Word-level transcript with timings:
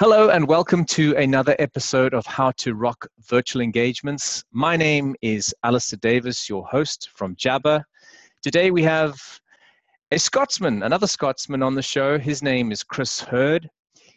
Hello, 0.00 0.30
and 0.30 0.48
welcome 0.48 0.86
to 0.86 1.14
another 1.16 1.54
episode 1.58 2.14
of 2.14 2.24
How 2.24 2.52
to 2.52 2.74
Rock 2.74 3.06
Virtual 3.28 3.60
Engagements. 3.60 4.42
My 4.50 4.74
name 4.74 5.14
is 5.20 5.54
Alistair 5.62 5.98
Davis, 6.00 6.48
your 6.48 6.66
host 6.66 7.10
from 7.14 7.36
Jabber. 7.36 7.84
Today 8.42 8.70
we 8.70 8.82
have 8.82 9.20
a 10.10 10.18
Scotsman, 10.18 10.84
another 10.84 11.06
Scotsman 11.06 11.62
on 11.62 11.74
the 11.74 11.82
show. 11.82 12.18
His 12.18 12.42
name 12.42 12.72
is 12.72 12.82
Chris 12.82 13.20
Herd. 13.20 13.68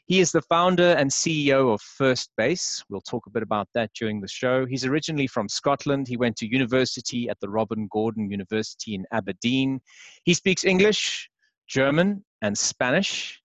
He 0.06 0.22
is 0.22 0.32
the 0.32 0.44
founder 0.44 0.94
and 0.94 1.12
CEO 1.12 1.74
of 1.74 1.82
First 1.82 2.30
Base. 2.38 2.82
We'll 2.88 3.02
talk 3.02 3.28
a 3.28 3.32
bit 3.32 3.44
about 3.44 3.68
that 3.76 3.92
during 3.94 4.22
the 4.22 4.28
show. 4.30 4.66
He's 4.66 4.86
originally 4.86 5.28
from 5.28 5.50
Scotland. 5.50 6.08
He 6.08 6.16
went 6.16 6.38
to 6.38 6.48
university 6.48 7.28
at 7.28 7.42
the 7.42 7.50
Robert 7.50 7.80
Gordon 7.92 8.32
University 8.32 8.96
in 8.96 9.06
Aberdeen. 9.12 9.82
He 10.24 10.34
speaks 10.34 10.64
English, 10.64 11.30
German, 11.68 12.24
and 12.42 12.58
Spanish. 12.58 13.42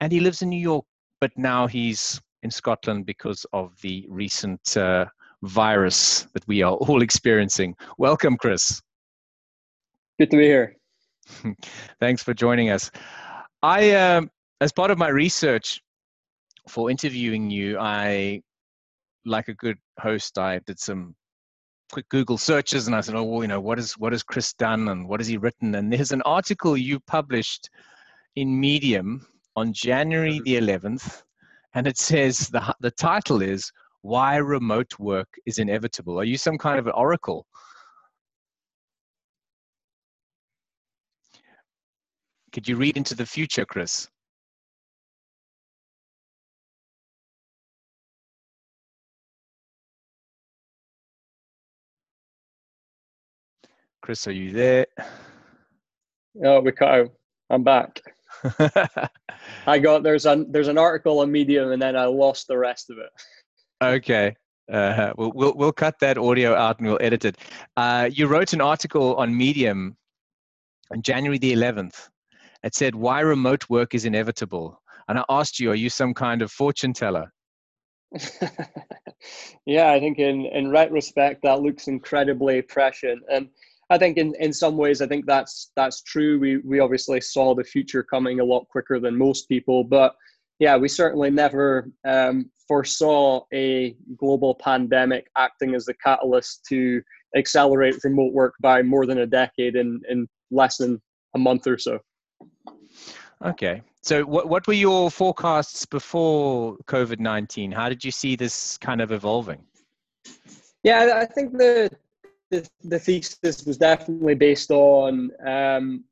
And 0.00 0.12
he 0.12 0.20
lives 0.20 0.42
in 0.42 0.48
New 0.48 0.60
York 0.60 0.84
but 1.22 1.38
now 1.38 1.68
he's 1.68 2.20
in 2.42 2.50
Scotland 2.50 3.06
because 3.06 3.46
of 3.52 3.80
the 3.80 4.04
recent 4.08 4.76
uh, 4.76 5.06
virus 5.42 6.26
that 6.32 6.44
we 6.48 6.62
are 6.62 6.72
all 6.72 7.00
experiencing. 7.08 7.76
Welcome, 7.96 8.36
Chris. 8.36 8.82
Good 10.18 10.32
to 10.32 10.36
be 10.36 10.46
here. 10.46 10.76
Thanks 12.00 12.24
for 12.24 12.34
joining 12.34 12.70
us. 12.70 12.90
I, 13.62 13.92
um, 13.92 14.32
as 14.60 14.72
part 14.72 14.90
of 14.90 14.98
my 14.98 15.10
research 15.10 15.80
for 16.68 16.90
interviewing 16.90 17.50
you, 17.50 17.78
I, 17.78 18.42
like 19.24 19.46
a 19.46 19.54
good 19.54 19.78
host, 20.00 20.38
I 20.38 20.58
did 20.66 20.80
some 20.80 21.14
quick 21.92 22.08
Google 22.08 22.36
searches 22.36 22.88
and 22.88 22.96
I 22.96 23.00
said, 23.00 23.14
oh, 23.14 23.22
well, 23.22 23.42
you 23.42 23.48
know, 23.48 23.60
what 23.60 23.78
is 23.78 23.92
what 23.92 24.12
has 24.12 24.24
Chris 24.24 24.54
done 24.54 24.88
and 24.88 25.08
what 25.08 25.20
has 25.20 25.28
he 25.28 25.36
written? 25.36 25.76
And 25.76 25.92
there's 25.92 26.10
an 26.10 26.22
article 26.22 26.76
you 26.76 26.98
published 26.98 27.70
in 28.34 28.58
Medium 28.58 29.24
on 29.56 29.72
January 29.72 30.40
the 30.44 30.56
11th, 30.56 31.22
and 31.74 31.86
it 31.86 31.98
says 31.98 32.48
the, 32.48 32.74
the 32.80 32.90
title 32.90 33.42
is 33.42 33.70
Why 34.02 34.36
Remote 34.36 34.98
Work 34.98 35.28
is 35.46 35.58
Inevitable. 35.58 36.18
Are 36.18 36.24
you 36.24 36.36
some 36.36 36.58
kind 36.58 36.78
of 36.78 36.86
an 36.86 36.92
oracle? 36.94 37.46
Could 42.52 42.68
you 42.68 42.76
read 42.76 42.96
into 42.96 43.14
the 43.14 43.24
future, 43.24 43.64
Chris? 43.64 44.08
Chris, 54.02 54.26
are 54.26 54.32
you 54.32 54.50
there? 54.50 54.86
Oh, 56.44 56.60
we 56.60 56.72
cut 56.72 56.88
out. 56.88 57.12
I'm 57.50 57.62
back. 57.62 58.00
I 59.66 59.78
got 59.78 60.02
there's 60.02 60.26
an 60.26 60.50
there's 60.50 60.68
an 60.68 60.78
article 60.78 61.20
on 61.20 61.30
Medium, 61.30 61.72
and 61.72 61.80
then 61.80 61.96
I 61.96 62.06
lost 62.06 62.48
the 62.48 62.58
rest 62.58 62.90
of 62.90 62.98
it. 62.98 63.10
Okay. 63.82 64.34
Uh, 64.72 65.12
we'll, 65.16 65.32
we'll 65.34 65.54
we'll 65.54 65.72
cut 65.72 65.98
that 66.00 66.18
audio 66.18 66.54
out 66.54 66.78
and 66.78 66.88
we'll 66.88 66.98
edit 67.00 67.24
it. 67.24 67.36
Uh, 67.76 68.08
you 68.12 68.26
wrote 68.26 68.52
an 68.52 68.60
article 68.60 69.16
on 69.16 69.36
Medium 69.36 69.96
on 70.92 71.02
January 71.02 71.38
the 71.38 71.52
11th. 71.52 72.08
It 72.62 72.74
said 72.74 72.94
why 72.94 73.20
remote 73.20 73.68
work 73.68 73.94
is 73.94 74.04
inevitable, 74.04 74.80
and 75.08 75.18
I 75.18 75.24
asked 75.28 75.58
you, 75.58 75.70
are 75.72 75.76
you 75.76 75.90
some 75.90 76.14
kind 76.14 76.42
of 76.42 76.52
fortune 76.52 76.92
teller? 76.92 77.32
yeah, 79.66 79.90
I 79.90 79.98
think 79.98 80.18
in 80.18 80.46
in 80.46 80.70
retrospect 80.70 81.42
that 81.42 81.60
looks 81.60 81.88
incredibly 81.88 82.62
prescient, 82.62 83.22
and 83.30 83.48
I 83.92 83.98
think 83.98 84.16
in, 84.16 84.34
in 84.40 84.54
some 84.54 84.78
ways, 84.78 85.02
I 85.02 85.06
think 85.06 85.26
that's 85.26 85.70
that's 85.76 86.00
true. 86.02 86.38
We 86.38 86.56
we 86.58 86.80
obviously 86.80 87.20
saw 87.20 87.54
the 87.54 87.62
future 87.62 88.02
coming 88.02 88.40
a 88.40 88.44
lot 88.44 88.66
quicker 88.68 88.98
than 88.98 89.18
most 89.18 89.50
people, 89.50 89.84
but 89.84 90.16
yeah, 90.58 90.78
we 90.78 90.88
certainly 90.88 91.30
never 91.30 91.90
um, 92.06 92.50
foresaw 92.66 93.44
a 93.52 93.94
global 94.16 94.54
pandemic 94.54 95.26
acting 95.36 95.74
as 95.74 95.84
the 95.84 95.92
catalyst 95.94 96.64
to 96.70 97.02
accelerate 97.36 97.96
remote 98.02 98.32
work 98.32 98.54
by 98.60 98.80
more 98.80 99.04
than 99.04 99.18
a 99.18 99.26
decade 99.26 99.76
in 99.76 100.00
in 100.08 100.26
less 100.50 100.78
than 100.78 100.98
a 101.34 101.38
month 101.38 101.66
or 101.66 101.76
so. 101.76 101.98
Okay. 103.44 103.82
So, 104.00 104.24
what, 104.24 104.48
what 104.48 104.66
were 104.66 104.72
your 104.72 105.10
forecasts 105.10 105.84
before 105.84 106.78
COVID 106.86 107.20
19? 107.20 107.70
How 107.72 107.90
did 107.90 108.02
you 108.02 108.10
see 108.10 108.36
this 108.36 108.78
kind 108.78 109.02
of 109.02 109.12
evolving? 109.12 109.62
Yeah, 110.82 111.20
I 111.20 111.26
think 111.26 111.52
the 111.52 111.90
the, 112.52 112.68
the 112.84 112.98
thesis 112.98 113.64
was 113.64 113.78
definitely 113.78 114.34
based 114.34 114.70
on 114.70 115.30
um, 115.46 116.04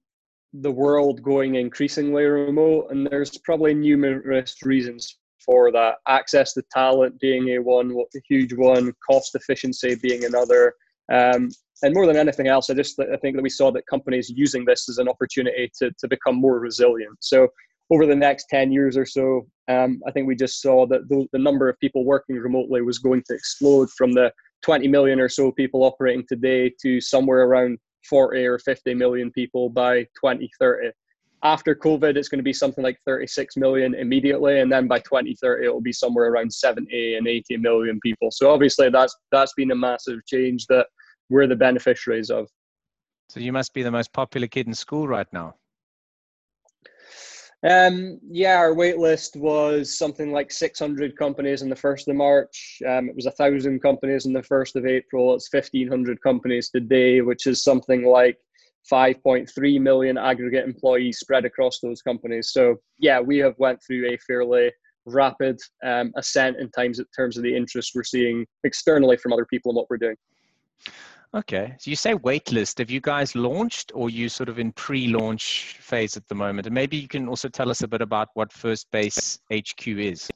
the 0.55 0.71
world 0.71 1.23
going 1.23 1.57
increasingly 1.57 2.25
remote, 2.25 2.89
and 2.91 3.07
there's 3.07 3.37
probably 3.45 3.75
numerous 3.75 4.57
reasons 4.65 5.19
for 5.45 5.71
that. 5.71 5.97
Access 6.09 6.55
to 6.55 6.63
talent 6.73 7.21
being 7.21 7.51
a 7.51 7.59
one, 7.59 7.93
a 7.93 8.21
huge 8.27 8.55
one, 8.55 8.93
cost 9.09 9.35
efficiency 9.35 9.95
being 10.03 10.25
another, 10.25 10.75
um, 11.13 11.51
and 11.83 11.95
more 11.95 12.07
than 12.07 12.17
anything 12.17 12.49
else, 12.49 12.71
I 12.71 12.75
just 12.75 12.99
I 12.99 13.17
think 13.19 13.37
that 13.37 13.43
we 13.43 13.51
saw 13.51 13.71
that 13.73 13.87
companies 13.87 14.31
using 14.35 14.65
this 14.65 14.89
as 14.89 14.97
an 14.97 15.09
opportunity 15.09 15.71
to 15.79 15.91
to 15.99 16.09
become 16.09 16.37
more 16.37 16.59
resilient. 16.59 17.19
So 17.21 17.49
over 17.93 18.07
the 18.07 18.17
next 18.17 18.47
10 18.49 18.71
years 18.71 18.97
or 18.97 19.05
so, 19.05 19.47
um, 19.69 20.01
I 20.07 20.13
think 20.13 20.29
we 20.29 20.37
just 20.37 20.63
saw 20.63 20.87
that 20.87 21.09
the, 21.09 21.27
the 21.33 21.41
number 21.41 21.69
of 21.69 21.79
people 21.81 22.05
working 22.05 22.37
remotely 22.37 22.83
was 22.83 22.99
going 22.99 23.23
to 23.27 23.35
explode 23.35 23.91
from 23.91 24.13
the 24.13 24.33
20 24.63 24.89
million 24.89 25.21
or 25.21 25.29
so 25.29 25.51
people 25.53 25.83
operating 25.85 26.25
today 26.29 26.73
to 26.83 27.01
somewhere 27.01 27.43
around 27.43 27.79
40 28.09 28.45
or 28.47 28.59
50 28.59 28.95
million 28.95 29.31
people 29.31 29.69
by 29.69 30.03
2030. 30.23 30.91
After 31.43 31.75
COVID, 31.75 32.17
it's 32.17 32.29
going 32.29 32.39
to 32.39 32.45
be 32.45 32.53
something 32.53 32.85
like 32.85 32.99
36 33.07 33.57
million 33.57 33.95
immediately, 33.95 34.61
and 34.61 34.71
then 34.71 34.87
by 34.87 34.99
2030, 34.99 35.65
it 35.65 35.73
will 35.73 35.81
be 35.81 35.93
somewhere 35.93 36.31
around 36.31 36.53
70 36.53 37.17
and 37.17 37.27
80 37.27 37.57
million 37.57 37.99
people. 38.03 38.31
So 38.31 38.51
obviously, 38.51 38.91
that's 38.91 39.17
that's 39.33 39.55
been 39.55 39.71
a 39.71 39.75
massive 39.75 40.19
change 40.27 40.67
that 40.67 40.87
we're 41.31 41.47
the 41.47 41.57
beneficiaries 41.57 42.31
of. 42.31 42.47
So 43.31 43.41
you 43.41 43.53
must 43.53 43.73
be 43.73 43.83
the 43.83 43.91
most 43.91 44.13
popular 44.13 44.49
kid 44.49 44.67
in 44.67 44.75
school 44.75 45.09
right 45.09 45.33
now. 45.33 45.55
Um, 47.63 48.19
yeah, 48.27 48.57
our 48.57 48.73
wait 48.73 48.99
list 48.99 49.37
was 49.37 49.97
something 49.97 50.33
like 50.33 50.51
600 50.51 51.17
companies 51.17 51.63
on 51.63 51.69
the 51.69 51.77
1st 51.77 52.09
of 52.09 52.17
March. 52.17 52.81
Um, 52.89 53.09
it 53.11 53.17
was 53.17 53.27
1,000 53.27 53.81
companies 53.81 54.25
on 54.27 54.33
the 54.33 54.43
1st 54.43 54.77
of 54.77 54.87
April. 54.87 55.35
It's 55.35 55.53
1,500 55.53 56.23
companies 56.23 56.71
today, 56.71 57.21
which 57.21 57.47
is 57.47 57.63
something 57.63 58.07
like 58.07 58.39
5.3 58.91 59.81
million 59.81 60.17
aggregate 60.17 60.65
employees 60.65 61.19
spread 61.19 61.45
across 61.45 61.81
those 61.81 62.01
companies. 62.01 62.51
So, 62.53 62.77
yeah, 62.99 63.21
we 63.21 63.37
have 63.39 63.55
went 63.59 63.81
through 63.87 64.09
a 64.09 64.17
fairly 64.19 64.73
rapid 65.05 65.59
um, 65.85 66.13
ascent 66.17 66.57
in 66.59 66.71
times 66.71 66.99
in 66.99 67.05
terms 67.15 67.37
of 67.37 67.43
the 67.43 67.55
interest 67.55 67.93
we're 67.95 68.05
seeing 68.05 68.47
externally 68.65 69.19
from 69.19 69.35
other 69.35 69.47
people 69.47 69.71
and 69.71 69.77
what 69.77 69.87
we're 69.91 69.99
doing. 69.99 70.17
Okay. 71.33 71.77
So 71.79 71.91
you 71.91 71.97
say 71.97 72.15
waitlist. 72.15 72.79
Have 72.79 72.91
you 72.91 73.01
guys 73.01 73.37
launched 73.37 73.93
or 73.95 74.11
you 74.11 74.29
sort 74.29 74.49
of 74.49 74.59
in 74.59 74.73
pre-launch 74.73 75.79
phase 75.81 76.17
at 76.17 76.27
the 76.27 76.35
moment? 76.35 76.67
And 76.67 76.75
maybe 76.75 76.97
you 76.97 77.07
can 77.07 77.29
also 77.29 77.49
tell 77.49 77.71
us 77.71 77.83
a 77.83 77.89
bit 77.89 78.01
about 78.01 78.29
what 78.35 78.53
First 78.53 78.91
Base 78.91 79.39
HQ 79.53 79.87
is. 79.87 80.29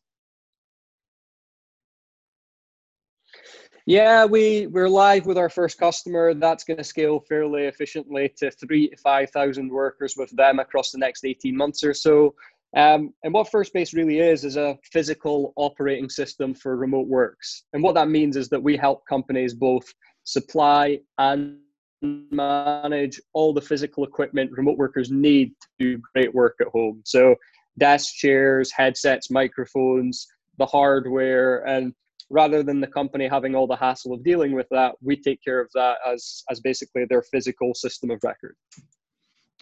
Yeah, 3.86 4.24
we 4.24 4.68
we're 4.68 4.88
live 4.88 5.26
with 5.26 5.36
our 5.36 5.50
first 5.50 5.78
customer. 5.78 6.32
That's 6.32 6.64
going 6.64 6.78
to 6.78 6.84
scale 6.84 7.20
fairly 7.28 7.64
efficiently 7.64 8.32
to 8.38 8.50
three 8.52 8.88
to 8.88 8.96
five 8.96 9.30
thousand 9.30 9.70
workers 9.70 10.14
with 10.16 10.30
them 10.30 10.58
across 10.58 10.90
the 10.90 10.98
next 10.98 11.24
eighteen 11.24 11.54
months 11.54 11.84
or 11.84 11.92
so. 11.92 12.34
Um, 12.76 13.12
and 13.24 13.34
what 13.34 13.50
First 13.50 13.74
Base 13.74 13.92
really 13.92 14.20
is 14.20 14.44
is 14.44 14.56
a 14.56 14.78
physical 14.90 15.52
operating 15.56 16.08
system 16.08 16.54
for 16.54 16.76
remote 16.76 17.08
works. 17.08 17.64
And 17.74 17.82
what 17.82 17.94
that 17.96 18.08
means 18.08 18.36
is 18.36 18.48
that 18.48 18.62
we 18.62 18.76
help 18.76 19.06
companies 19.06 19.52
both 19.52 19.92
supply 20.24 20.98
and 21.18 21.58
manage 22.02 23.20
all 23.32 23.52
the 23.52 23.60
physical 23.60 24.04
equipment 24.04 24.50
remote 24.52 24.76
workers 24.76 25.10
need 25.10 25.50
to 25.60 25.68
do 25.78 26.02
great 26.12 26.34
work 26.34 26.56
at 26.60 26.68
home. 26.68 27.00
So, 27.04 27.36
desk 27.78 28.14
chairs, 28.14 28.70
headsets, 28.72 29.30
microphones, 29.30 30.26
the 30.58 30.66
hardware, 30.66 31.66
and 31.66 31.92
rather 32.30 32.62
than 32.62 32.80
the 32.80 32.86
company 32.86 33.26
having 33.28 33.54
all 33.54 33.66
the 33.66 33.76
hassle 33.76 34.12
of 34.12 34.24
dealing 34.24 34.52
with 34.52 34.66
that, 34.70 34.94
we 35.02 35.16
take 35.16 35.42
care 35.42 35.60
of 35.60 35.68
that 35.74 35.98
as 36.06 36.42
as 36.50 36.60
basically 36.60 37.04
their 37.08 37.22
physical 37.22 37.74
system 37.74 38.10
of 38.10 38.20
record. 38.22 38.56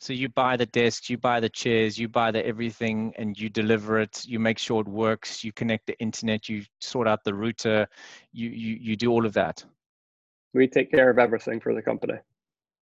So 0.01 0.13
you 0.13 0.29
buy 0.29 0.57
the 0.57 0.67
desks, 0.67 1.09
you 1.09 1.17
buy 1.17 1.39
the 1.39 1.49
chairs, 1.49 1.97
you 1.97 2.09
buy 2.09 2.33
the 2.33 2.45
everything, 2.45 3.15
and 3.17 3.39
you 3.39 3.49
deliver 3.49 4.01
it. 4.01 4.25
You 4.27 4.41
make 4.41 4.59
sure 4.59 4.81
it 4.81 4.89
works. 4.89 5.45
You 5.45 5.53
connect 5.53 5.87
the 5.87 5.97
internet. 6.01 6.49
You 6.49 6.65
sort 6.81 7.07
out 7.07 7.23
the 7.23 7.35
router. 7.35 7.87
You 8.33 8.51
you 8.51 8.77
you 8.81 8.97
do 8.97 9.13
all 9.13 9.25
of 9.25 9.33
that 9.35 9.65
we 10.55 10.67
take 10.69 10.91
care 10.91 11.11
of 11.11 11.19
everything 11.19 11.61
for 11.61 11.75
the 11.75 11.83
company. 11.83 12.19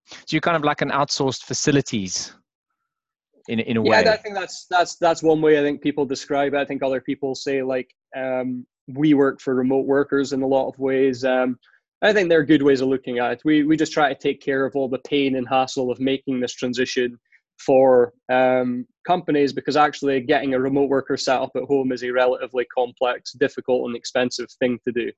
So 0.06 0.26
you're 0.30 0.40
kind 0.40 0.56
of 0.56 0.64
like 0.64 0.80
an 0.82 0.90
outsourced 0.90 1.44
facilities 1.44 2.34
in 3.48 3.60
in 3.60 3.76
a 3.76 3.84
yeah, 3.84 3.90
way. 3.90 4.02
Yeah, 4.04 4.12
I 4.12 4.16
think 4.16 4.34
that's 4.34 4.66
that's 4.66 4.96
that's 4.96 5.22
one 5.22 5.40
way 5.40 5.58
I 5.58 5.62
think 5.62 5.82
people 5.82 6.04
describe 6.04 6.54
it. 6.54 6.58
I 6.58 6.64
think 6.64 6.82
other 6.82 7.00
people 7.00 7.34
say 7.34 7.62
like 7.62 7.90
um, 8.16 8.66
we 8.88 9.14
work 9.14 9.40
for 9.40 9.54
remote 9.54 9.86
workers 9.86 10.32
in 10.32 10.42
a 10.42 10.46
lot 10.46 10.68
of 10.68 10.78
ways. 10.78 11.24
Um, 11.24 11.58
I 12.02 12.12
think 12.12 12.28
there 12.28 12.40
are 12.40 12.44
good 12.44 12.62
ways 12.62 12.80
of 12.80 12.88
looking 12.88 13.18
at 13.18 13.32
it. 13.32 13.42
We 13.44 13.64
we 13.64 13.76
just 13.76 13.92
try 13.92 14.08
to 14.08 14.18
take 14.18 14.40
care 14.40 14.64
of 14.64 14.74
all 14.74 14.88
the 14.88 14.98
pain 15.00 15.36
and 15.36 15.48
hassle 15.48 15.90
of 15.90 16.00
making 16.00 16.40
this 16.40 16.54
transition 16.54 17.18
for 17.58 18.14
um, 18.32 18.86
companies 19.06 19.52
because 19.52 19.76
actually 19.76 20.20
getting 20.20 20.54
a 20.54 20.60
remote 20.60 20.88
worker 20.88 21.16
set 21.16 21.40
up 21.40 21.50
at 21.54 21.64
home 21.64 21.92
is 21.92 22.02
a 22.02 22.10
relatively 22.10 22.64
complex, 22.74 23.32
difficult, 23.32 23.86
and 23.86 23.96
expensive 23.96 24.50
thing 24.52 24.78
to 24.84 24.92
do. 24.92 25.12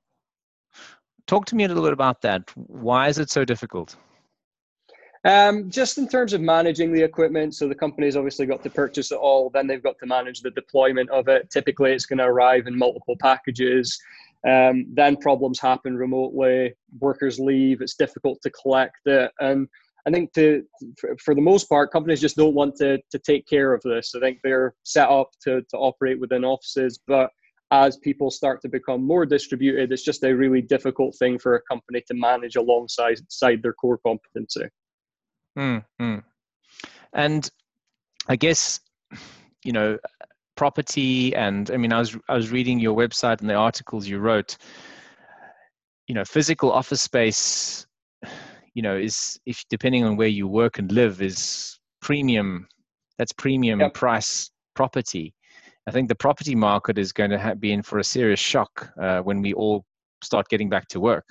Talk 1.27 1.45
to 1.45 1.55
me 1.55 1.63
a 1.63 1.67
little 1.67 1.83
bit 1.83 1.93
about 1.93 2.21
that. 2.21 2.49
Why 2.55 3.07
is 3.07 3.17
it 3.17 3.29
so 3.29 3.45
difficult? 3.45 3.95
Um, 5.25 5.69
just 5.69 5.97
in 5.97 6.07
terms 6.09 6.33
of 6.33 6.41
managing 6.41 6.91
the 6.91 7.01
equipment, 7.01 7.55
so 7.55 7.69
the 7.69 7.75
company's 7.75 8.17
obviously 8.17 8.45
got 8.45 8.61
to 8.63 8.69
purchase 8.69 9.11
it 9.11 9.17
all, 9.17 9.49
then 9.49 9.67
they've 9.67 9.81
got 9.81 9.95
to 9.99 10.05
manage 10.05 10.41
the 10.41 10.51
deployment 10.51 11.09
of 11.11 11.29
it. 11.29 11.49
Typically, 11.49 11.93
it's 11.93 12.05
going 12.05 12.19
to 12.19 12.25
arrive 12.25 12.67
in 12.67 12.77
multiple 12.77 13.15
packages. 13.21 13.97
Um, 14.45 14.85
then 14.93 15.15
problems 15.15 15.61
happen 15.61 15.95
remotely, 15.95 16.73
workers 16.99 17.39
leave, 17.39 17.81
it's 17.81 17.95
difficult 17.95 18.41
to 18.41 18.49
collect 18.49 18.99
it. 19.05 19.31
And 19.39 19.69
I 20.05 20.11
think 20.11 20.33
to 20.33 20.63
for, 20.97 21.15
for 21.23 21.33
the 21.33 21.41
most 21.41 21.69
part, 21.69 21.93
companies 21.93 22.19
just 22.19 22.35
don't 22.35 22.53
want 22.53 22.75
to, 22.77 22.99
to 23.09 23.19
take 23.19 23.47
care 23.47 23.73
of 23.73 23.81
this. 23.83 24.13
I 24.13 24.19
think 24.19 24.39
they're 24.43 24.75
set 24.83 25.07
up 25.07 25.29
to, 25.43 25.61
to 25.61 25.77
operate 25.77 26.19
within 26.19 26.43
offices, 26.43 26.99
but 27.07 27.29
as 27.71 27.97
people 27.97 28.29
start 28.29 28.61
to 28.61 28.69
become 28.69 29.03
more 29.03 29.25
distributed, 29.25 29.91
it's 29.91 30.03
just 30.03 30.23
a 30.23 30.31
really 30.33 30.61
difficult 30.61 31.15
thing 31.17 31.39
for 31.39 31.55
a 31.55 31.61
company 31.63 32.03
to 32.07 32.13
manage 32.13 32.55
alongside 32.55 33.17
their 33.61 33.73
core 33.73 33.99
competency. 34.05 34.65
Mm-hmm. 35.57 36.19
And 37.13 37.49
I 38.27 38.35
guess, 38.35 38.79
you 39.63 39.71
know, 39.71 39.97
property 40.55 41.35
and 41.35 41.69
I 41.71 41.77
mean, 41.77 41.91
I 41.91 41.99
was 41.99 42.17
I 42.29 42.35
was 42.35 42.51
reading 42.51 42.79
your 42.79 42.95
website 42.95 43.41
and 43.41 43.49
the 43.49 43.55
articles 43.55 44.07
you 44.07 44.19
wrote. 44.19 44.57
You 46.07 46.15
know, 46.15 46.25
physical 46.25 46.71
office 46.71 47.01
space, 47.01 47.87
you 48.73 48.81
know, 48.81 48.95
is 48.95 49.39
if 49.45 49.63
depending 49.69 50.03
on 50.03 50.17
where 50.17 50.27
you 50.27 50.47
work 50.47 50.79
and 50.79 50.91
live, 50.91 51.21
is 51.21 51.79
premium. 52.01 52.67
That's 53.17 53.31
premium 53.31 53.79
yep. 53.79 53.93
price 53.93 54.51
property. 54.75 55.33
I 55.87 55.91
think 55.91 56.07
the 56.07 56.15
property 56.15 56.55
market 56.55 56.97
is 56.97 57.11
going 57.11 57.31
to 57.31 57.55
be 57.55 57.73
in 57.73 57.81
for 57.81 57.99
a 57.99 58.03
serious 58.03 58.39
shock 58.39 58.91
uh, 59.01 59.19
when 59.19 59.41
we 59.41 59.53
all 59.53 59.85
start 60.23 60.47
getting 60.47 60.69
back 60.69 60.87
to 60.89 60.99
work. 60.99 61.25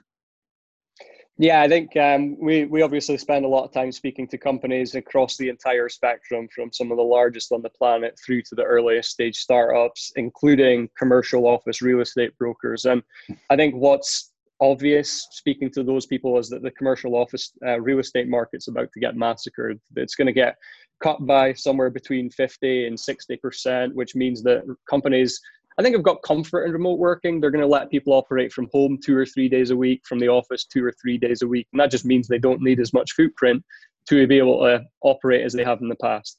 Yeah, 1.39 1.63
I 1.63 1.69
think 1.69 1.97
um, 1.97 2.37
we 2.39 2.67
we 2.67 2.83
obviously 2.83 3.17
spend 3.17 3.47
a 3.47 3.49
lot 3.49 3.65
of 3.65 3.73
time 3.73 3.91
speaking 3.91 4.29
to 4.29 4.39
companies 4.39 4.95
across 4.95 5.39
the 5.39 5.49
entire 5.49 5.89
spectrum, 5.89 6.47
from 6.55 6.71
some 6.73 6.91
of 6.91 6.99
the 6.99 7.03
largest 7.03 7.53
on 7.53 7.63
the 7.63 7.71
planet 7.71 8.19
through 8.25 8.43
to 8.43 8.55
the 8.55 8.65
earliest 8.65 9.11
stage 9.11 9.37
startups, 9.37 10.13
including 10.17 10.91
commercial 10.97 11.47
office 11.47 11.81
real 11.81 12.01
estate 12.01 12.37
brokers. 12.39 12.85
And 12.85 13.03
I 13.49 13.57
think 13.57 13.75
what's 13.75 14.33
obvious 14.61 15.27
speaking 15.33 15.71
to 15.71 15.83
those 15.83 16.07
people 16.07 16.39
is 16.39 16.49
that 16.51 16.63
the 16.63 16.71
commercial 16.71 17.17
office 17.17 17.53
uh, 17.67 17.81
real 17.81 17.99
estate 17.99 18.29
market's 18.29 18.69
about 18.69 18.93
to 18.93 19.01
get 19.01 19.17
massacred. 19.17 19.81
It's 19.97 20.15
going 20.15 20.27
to 20.27 20.33
get 20.33 20.57
cut 21.03 21.25
by 21.27 21.53
somewhere 21.53 21.91
between 21.91 22.31
50 22.31 22.87
and 22.87 22.99
60 22.99 23.37
percent, 23.37 23.95
which 23.95 24.15
means 24.15 24.43
that 24.43 24.63
companies 24.89 25.41
I 25.79 25.83
think 25.83 25.97
I've 25.97 26.03
got 26.03 26.23
comfort 26.23 26.65
in 26.65 26.73
remote 26.73 26.99
working. 26.99 27.41
They're 27.41 27.51
going 27.51 27.63
to 27.63 27.67
let 27.67 27.91
people 27.91 28.13
operate 28.13 28.53
from 28.53 28.69
home 28.73 28.99
two 29.03 29.17
or 29.17 29.25
three 29.25 29.49
days 29.49 29.71
a 29.71 29.77
week, 29.77 30.03
from 30.05 30.19
the 30.19 30.29
office 30.29 30.65
two 30.65 30.85
or 30.85 30.93
three 31.01 31.17
days 31.17 31.43
a 31.43 31.49
week. 31.49 31.67
And 31.73 31.81
that 31.81 31.91
just 31.91 32.05
means 32.05 32.29
they 32.29 32.39
don't 32.39 32.61
need 32.61 32.81
as 32.81 32.93
much 32.93 33.13
footprint 33.13 33.65
to 34.09 34.27
be 34.27 34.39
able 34.39 34.61
to 34.61 34.85
operate 35.03 35.45
as 35.45 35.53
they 35.53 35.65
have 35.65 35.81
in 35.81 35.89
the 35.89 35.97
past. 35.97 36.39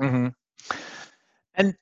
Mm-hmm. 0.00 0.28
And 1.54 1.74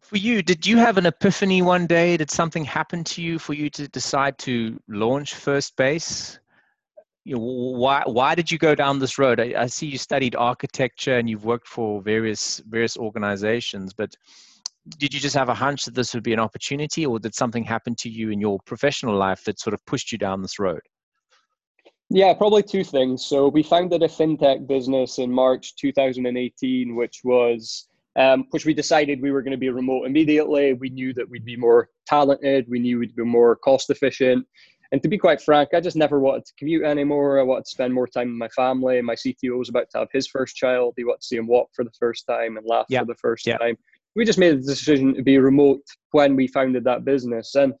for 0.00 0.16
you, 0.16 0.42
did 0.42 0.66
you 0.66 0.78
have 0.78 0.98
an 0.98 1.06
epiphany 1.06 1.62
one 1.62 1.86
day? 1.86 2.16
Did 2.16 2.30
something 2.30 2.64
happen 2.64 3.04
to 3.04 3.22
you 3.22 3.38
for 3.38 3.54
you 3.54 3.68
to 3.70 3.88
decide 3.88 4.38
to 4.38 4.78
launch 4.88 5.34
First 5.34 5.76
Base? 5.76 6.38
You 7.28 7.34
know, 7.34 7.42
why 7.42 8.02
why 8.06 8.34
did 8.34 8.50
you 8.50 8.56
go 8.56 8.74
down 8.74 8.98
this 8.98 9.18
road? 9.18 9.38
I, 9.38 9.52
I 9.54 9.66
see 9.66 9.86
you 9.86 9.98
studied 9.98 10.34
architecture 10.34 11.18
and 11.18 11.28
you've 11.28 11.44
worked 11.44 11.68
for 11.68 12.00
various 12.00 12.62
various 12.66 12.96
organizations, 12.96 13.92
but 13.92 14.16
did 14.96 15.12
you 15.12 15.20
just 15.20 15.36
have 15.36 15.50
a 15.50 15.54
hunch 15.54 15.84
that 15.84 15.94
this 15.94 16.14
would 16.14 16.22
be 16.22 16.32
an 16.32 16.38
opportunity 16.38 17.04
or 17.04 17.18
did 17.18 17.34
something 17.34 17.64
happen 17.64 17.94
to 17.96 18.08
you 18.08 18.30
in 18.30 18.40
your 18.40 18.58
professional 18.64 19.14
life 19.14 19.44
that 19.44 19.60
sort 19.60 19.74
of 19.74 19.84
pushed 19.84 20.10
you 20.10 20.16
down 20.16 20.40
this 20.40 20.58
road? 20.58 20.80
Yeah 22.08 22.32
probably 22.32 22.62
two 22.62 22.82
things. 22.82 23.26
So 23.26 23.48
we 23.48 23.62
founded 23.62 24.02
a 24.02 24.08
fintech 24.08 24.66
business 24.66 25.18
in 25.18 25.30
march 25.30 25.76
2018 25.76 26.96
which 26.96 27.20
was 27.24 27.88
um, 28.16 28.46
which 28.52 28.64
we 28.64 28.72
decided 28.72 29.20
we 29.20 29.32
were 29.32 29.42
going 29.42 29.58
to 29.58 29.58
be 29.58 29.68
remote 29.68 30.06
immediately. 30.06 30.72
We 30.72 30.88
knew 30.88 31.12
that 31.12 31.28
we'd 31.28 31.44
be 31.44 31.56
more 31.56 31.90
talented. 32.06 32.64
We 32.70 32.78
knew 32.78 32.98
we'd 32.98 33.14
be 33.14 33.22
more 33.22 33.54
cost 33.54 33.90
efficient 33.90 34.46
and 34.92 35.02
to 35.02 35.08
be 35.08 35.18
quite 35.18 35.40
frank, 35.40 35.70
I 35.74 35.80
just 35.80 35.96
never 35.96 36.18
wanted 36.18 36.46
to 36.46 36.52
commute 36.58 36.84
anymore. 36.84 37.38
I 37.38 37.42
wanted 37.42 37.64
to 37.64 37.70
spend 37.70 37.92
more 37.92 38.06
time 38.06 38.28
with 38.28 38.38
my 38.38 38.48
family. 38.48 39.00
My 39.02 39.14
CTO 39.14 39.58
was 39.58 39.68
about 39.68 39.90
to 39.90 39.98
have 39.98 40.08
his 40.12 40.26
first 40.26 40.56
child. 40.56 40.94
He 40.96 41.04
wanted 41.04 41.20
to 41.20 41.26
see 41.26 41.36
him 41.36 41.46
walk 41.46 41.70
for 41.74 41.84
the 41.84 41.92
first 41.98 42.26
time 42.26 42.56
and 42.56 42.66
laugh 42.66 42.86
for 42.88 43.04
the 43.04 43.14
first 43.14 43.46
time 43.46 43.76
we 44.18 44.24
just 44.24 44.38
made 44.38 44.58
the 44.58 44.66
decision 44.66 45.14
to 45.14 45.22
be 45.22 45.38
remote 45.38 45.82
when 46.10 46.34
we 46.34 46.48
founded 46.48 46.82
that 46.82 47.04
business. 47.04 47.54
And 47.54 47.72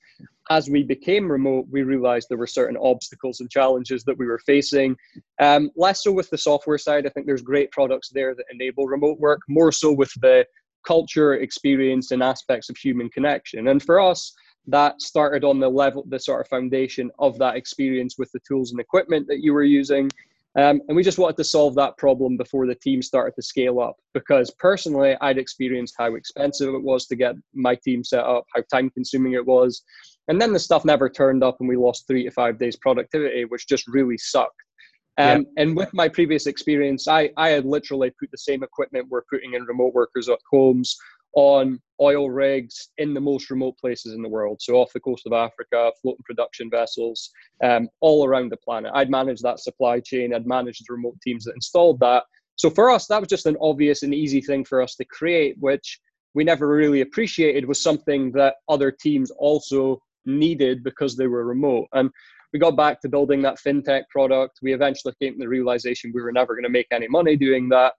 as 0.50 0.70
we 0.70 0.84
became 0.84 1.30
remote, 1.30 1.66
we 1.68 1.82
realized 1.82 2.28
there 2.28 2.38
were 2.38 2.46
certain 2.46 2.76
obstacles 2.80 3.40
and 3.40 3.50
challenges 3.50 4.04
that 4.04 4.16
we 4.16 4.26
were 4.26 4.38
facing. 4.46 4.96
Um, 5.40 5.70
less 5.74 6.04
so 6.04 6.12
with 6.12 6.30
the 6.30 6.38
software 6.38 6.78
side. 6.78 7.06
I 7.06 7.10
think 7.10 7.26
there's 7.26 7.42
great 7.42 7.72
products 7.72 8.10
there 8.10 8.36
that 8.36 8.44
enable 8.52 8.86
remote 8.86 9.18
work, 9.18 9.40
more 9.48 9.72
so 9.72 9.92
with 9.92 10.12
the 10.20 10.46
culture, 10.86 11.34
experience, 11.34 12.12
and 12.12 12.22
aspects 12.22 12.70
of 12.70 12.76
human 12.76 13.10
connection. 13.10 13.66
And 13.66 13.82
for 13.82 14.00
us, 14.00 14.32
that 14.68 15.02
started 15.02 15.44
on 15.44 15.58
the 15.58 15.68
level, 15.68 16.04
the 16.08 16.20
sort 16.20 16.40
of 16.40 16.48
foundation 16.48 17.10
of 17.18 17.38
that 17.38 17.56
experience 17.56 18.16
with 18.18 18.30
the 18.32 18.40
tools 18.46 18.70
and 18.70 18.80
equipment 18.80 19.26
that 19.26 19.42
you 19.42 19.52
were 19.52 19.64
using, 19.64 20.08
um, 20.56 20.80
and 20.88 20.96
we 20.96 21.02
just 21.02 21.18
wanted 21.18 21.36
to 21.36 21.44
solve 21.44 21.74
that 21.74 21.96
problem 21.98 22.36
before 22.36 22.66
the 22.66 22.74
team 22.74 23.02
started 23.02 23.34
to 23.36 23.42
scale 23.42 23.80
up. 23.80 23.96
Because 24.12 24.50
personally, 24.58 25.16
I'd 25.20 25.38
experienced 25.38 25.94
how 25.98 26.14
expensive 26.14 26.74
it 26.74 26.82
was 26.82 27.06
to 27.06 27.16
get 27.16 27.34
my 27.54 27.74
team 27.76 28.02
set 28.02 28.24
up, 28.24 28.44
how 28.54 28.62
time 28.70 28.90
consuming 28.90 29.34
it 29.34 29.46
was. 29.46 29.82
And 30.28 30.40
then 30.40 30.52
the 30.52 30.58
stuff 30.58 30.84
never 30.84 31.08
turned 31.08 31.44
up, 31.44 31.58
and 31.60 31.68
we 31.68 31.76
lost 31.76 32.06
three 32.06 32.24
to 32.24 32.30
five 32.30 32.58
days 32.58 32.76
productivity, 32.76 33.44
which 33.44 33.68
just 33.68 33.86
really 33.86 34.18
sucked. 34.18 34.60
Um, 35.16 35.46
yeah. 35.56 35.62
And 35.62 35.76
with 35.76 35.92
my 35.94 36.08
previous 36.08 36.46
experience, 36.46 37.08
I, 37.08 37.30
I 37.36 37.50
had 37.50 37.64
literally 37.64 38.12
put 38.18 38.30
the 38.30 38.38
same 38.38 38.62
equipment 38.62 39.08
we're 39.08 39.24
putting 39.30 39.54
in 39.54 39.64
remote 39.64 39.94
workers 39.94 40.28
at 40.28 40.38
homes 40.50 40.96
on 41.34 41.80
oil 42.00 42.30
rigs 42.30 42.90
in 42.98 43.12
the 43.12 43.20
most 43.20 43.50
remote 43.50 43.76
places 43.78 44.14
in 44.14 44.22
the 44.22 44.28
world. 44.28 44.60
So 44.60 44.74
off 44.74 44.92
the 44.92 45.00
coast 45.00 45.26
of 45.26 45.32
Africa, 45.32 45.90
floating 46.00 46.22
production 46.24 46.70
vessels, 46.70 47.30
um, 47.62 47.88
all 48.00 48.26
around 48.26 48.50
the 48.50 48.56
planet. 48.56 48.92
I'd 48.94 49.10
managed 49.10 49.42
that 49.42 49.60
supply 49.60 50.00
chain. 50.00 50.34
I'd 50.34 50.46
managed 50.46 50.84
the 50.88 50.94
remote 50.94 51.20
teams 51.22 51.44
that 51.44 51.54
installed 51.54 52.00
that. 52.00 52.24
So 52.56 52.70
for 52.70 52.90
us, 52.90 53.06
that 53.06 53.20
was 53.20 53.28
just 53.28 53.46
an 53.46 53.56
obvious 53.60 54.02
and 54.02 54.14
easy 54.14 54.40
thing 54.40 54.64
for 54.64 54.82
us 54.82 54.96
to 54.96 55.04
create, 55.04 55.56
which 55.60 56.00
we 56.34 56.44
never 56.44 56.68
really 56.68 57.00
appreciated 57.00 57.66
was 57.66 57.82
something 57.82 58.32
that 58.32 58.56
other 58.68 58.90
teams 58.90 59.30
also 59.30 60.00
needed 60.24 60.84
because 60.84 61.16
they 61.16 61.26
were 61.26 61.44
remote. 61.44 61.86
And 61.92 62.10
we 62.52 62.58
got 62.58 62.76
back 62.76 63.00
to 63.00 63.08
building 63.08 63.42
that 63.42 63.58
fintech 63.58 64.04
product. 64.10 64.58
We 64.62 64.72
eventually 64.72 65.14
came 65.20 65.34
to 65.34 65.38
the 65.38 65.48
realization 65.48 66.12
we 66.14 66.22
were 66.22 66.32
never 66.32 66.54
going 66.54 66.64
to 66.64 66.70
make 66.70 66.86
any 66.90 67.08
money 67.08 67.36
doing 67.36 67.68
that 67.70 67.92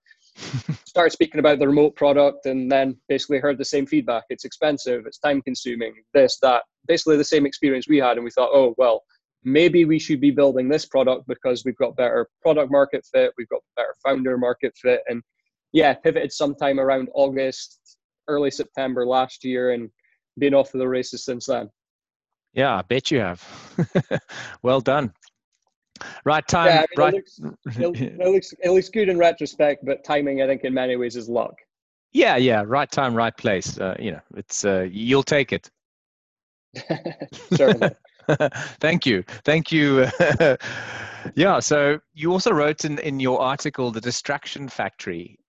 started 0.85 1.11
speaking 1.11 1.39
about 1.39 1.59
the 1.59 1.67
remote 1.67 1.95
product 1.95 2.45
and 2.45 2.71
then 2.71 2.97
basically 3.07 3.39
heard 3.39 3.57
the 3.57 3.65
same 3.65 3.85
feedback. 3.85 4.23
It's 4.29 4.45
expensive, 4.45 5.05
it's 5.05 5.19
time 5.19 5.41
consuming, 5.41 5.93
this, 6.13 6.39
that. 6.41 6.63
Basically 6.87 7.17
the 7.17 7.23
same 7.23 7.45
experience 7.45 7.87
we 7.87 7.97
had. 7.97 8.17
And 8.17 8.23
we 8.23 8.31
thought, 8.31 8.49
oh, 8.51 8.73
well, 8.77 9.03
maybe 9.43 9.85
we 9.85 9.99
should 9.99 10.19
be 10.19 10.31
building 10.31 10.67
this 10.67 10.85
product 10.85 11.27
because 11.27 11.63
we've 11.63 11.77
got 11.77 11.95
better 11.95 12.27
product 12.41 12.71
market 12.71 13.05
fit, 13.11 13.31
we've 13.37 13.49
got 13.49 13.61
better 13.75 13.95
founder 14.03 14.37
market 14.37 14.73
fit. 14.81 15.01
And 15.07 15.21
yeah, 15.71 15.93
pivoted 15.93 16.31
sometime 16.31 16.79
around 16.79 17.09
August, 17.13 17.97
early 18.27 18.51
September 18.51 19.05
last 19.05 19.43
year 19.43 19.71
and 19.71 19.89
been 20.37 20.53
off 20.53 20.71
to 20.71 20.77
the 20.77 20.87
races 20.87 21.25
since 21.25 21.45
then. 21.47 21.69
Yeah, 22.53 22.77
I 22.77 22.81
bet 22.81 23.11
you 23.11 23.19
have. 23.19 23.43
well 24.63 24.81
done. 24.81 25.13
Right 26.25 26.47
time. 26.47 26.67
Yeah, 26.67 26.77
I 26.77 26.79
mean, 26.79 26.87
right. 26.97 27.13
It 27.13 27.79
looks, 27.79 28.01
it, 28.01 28.17
looks, 28.19 28.53
it 28.63 28.69
looks 28.69 28.89
good 28.89 29.09
in 29.09 29.17
retrospect, 29.17 29.85
but 29.85 30.03
timing, 30.03 30.41
I 30.41 30.47
think, 30.47 30.63
in 30.63 30.73
many 30.73 30.95
ways, 30.95 31.15
is 31.15 31.29
luck. 31.29 31.55
Yeah, 32.11 32.37
yeah. 32.37 32.63
Right 32.65 32.89
time, 32.89 33.13
right 33.13 33.35
place. 33.35 33.79
Uh, 33.79 33.95
you 33.99 34.11
know, 34.11 34.21
it's 34.35 34.65
uh, 34.65 34.87
you'll 34.91 35.23
take 35.23 35.53
it. 35.53 35.69
Certainly. 37.53 37.95
Thank 38.79 39.05
you. 39.05 39.23
Thank 39.43 39.71
you. 39.71 40.07
yeah. 41.35 41.59
So 41.59 41.99
you 42.13 42.31
also 42.31 42.51
wrote 42.51 42.85
in, 42.85 42.99
in 42.99 43.19
your 43.19 43.41
article 43.41 43.91
the 43.91 44.01
distraction 44.01 44.67
factory. 44.67 45.39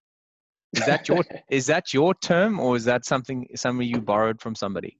Is 0.72 0.86
that 0.86 1.08
your 1.08 1.24
is 1.50 1.66
that 1.66 1.92
your 1.92 2.14
term 2.14 2.60
or 2.60 2.76
is 2.76 2.84
that 2.84 3.04
something 3.04 3.46
something 3.56 3.86
you 3.86 4.00
borrowed 4.00 4.40
from 4.40 4.54
somebody? 4.54 4.98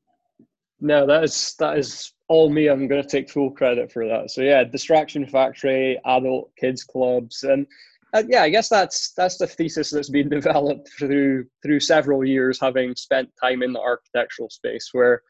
No, 0.80 1.06
that 1.06 1.24
is 1.24 1.54
that 1.58 1.78
is 1.78 2.12
all 2.28 2.48
me. 2.48 2.68
I'm 2.68 2.88
going 2.88 3.02
to 3.02 3.08
take 3.08 3.30
full 3.30 3.50
credit 3.50 3.92
for 3.92 4.06
that. 4.06 4.30
So 4.30 4.40
yeah, 4.40 4.64
distraction 4.64 5.26
factory, 5.26 6.00
adult 6.04 6.50
kids 6.56 6.84
clubs, 6.84 7.42
and 7.42 7.66
uh, 8.14 8.22
yeah, 8.28 8.42
I 8.42 8.48
guess 8.48 8.68
that's 8.68 9.12
that's 9.12 9.36
the 9.36 9.46
thesis 9.46 9.90
that's 9.90 10.08
been 10.08 10.28
developed 10.40 10.88
through 10.98 11.46
through 11.62 11.80
several 11.80 12.24
years, 12.24 12.58
having 12.60 12.94
spent 12.96 13.30
time 13.42 13.62
in 13.62 13.72
the 13.72 13.80
architectural 13.80 14.48
space, 14.48 14.90
where 14.92 15.22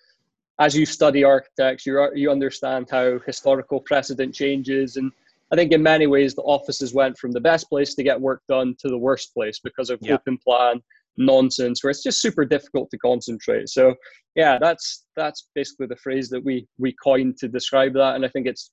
as 0.61 0.76
you 0.76 0.87
study 0.87 1.25
architects, 1.25 1.85
you 1.85 2.09
you 2.14 2.30
understand 2.30 2.88
how 2.90 3.19
historical 3.26 3.80
precedent 3.80 4.35
changes, 4.35 4.97
and 4.97 5.11
I 5.52 5.57
think 5.57 5.73
in 5.73 5.83
many 5.83 6.07
ways 6.07 6.35
the 6.35 6.42
offices 6.42 6.95
went 6.95 7.19
from 7.19 7.33
the 7.33 7.40
best 7.40 7.69
place 7.69 7.95
to 7.95 8.04
get 8.04 8.21
work 8.21 8.42
done 8.49 8.76
to 8.80 8.88
the 8.88 8.99
worst 8.99 9.35
place 9.35 9.59
because 9.59 9.90
of 9.90 9.99
yeah. 10.00 10.14
open 10.14 10.38
plan 10.38 10.80
nonsense 11.20 11.84
where 11.84 11.90
it's 11.90 12.02
just 12.02 12.20
super 12.20 12.44
difficult 12.44 12.90
to 12.90 12.98
concentrate. 12.98 13.68
So 13.68 13.94
yeah, 14.34 14.58
that's 14.58 15.06
that's 15.16 15.48
basically 15.54 15.86
the 15.86 15.96
phrase 15.96 16.28
that 16.30 16.44
we 16.44 16.66
we 16.78 16.94
coined 17.02 17.36
to 17.38 17.48
describe 17.48 17.92
that, 17.94 18.16
and 18.16 18.24
I 18.24 18.28
think 18.28 18.46
it's 18.46 18.72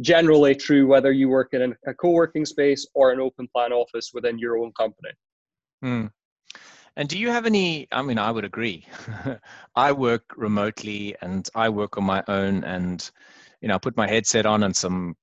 generally 0.00 0.54
true 0.54 0.86
whether 0.86 1.12
you 1.12 1.28
work 1.28 1.54
in 1.54 1.74
a 1.86 1.94
co-working 1.94 2.44
space 2.44 2.86
or 2.94 3.12
an 3.12 3.20
open 3.20 3.48
plan 3.54 3.72
office 3.72 4.10
within 4.12 4.38
your 4.38 4.58
own 4.58 4.72
company. 4.78 5.10
Hmm. 5.80 6.06
And 6.96 7.08
do 7.08 7.18
you 7.18 7.30
have 7.30 7.46
any? 7.46 7.86
I 7.92 8.02
mean, 8.02 8.18
I 8.18 8.30
would 8.30 8.44
agree. 8.44 8.86
I 9.76 9.92
work 9.92 10.24
remotely 10.36 11.14
and 11.20 11.48
I 11.54 11.68
work 11.68 11.98
on 11.98 12.04
my 12.04 12.22
own, 12.26 12.64
and 12.64 13.08
you 13.60 13.68
know, 13.68 13.74
I 13.74 13.78
put 13.78 13.96
my 13.96 14.08
headset 14.08 14.46
on 14.46 14.62
and 14.62 14.74
some 14.74 15.16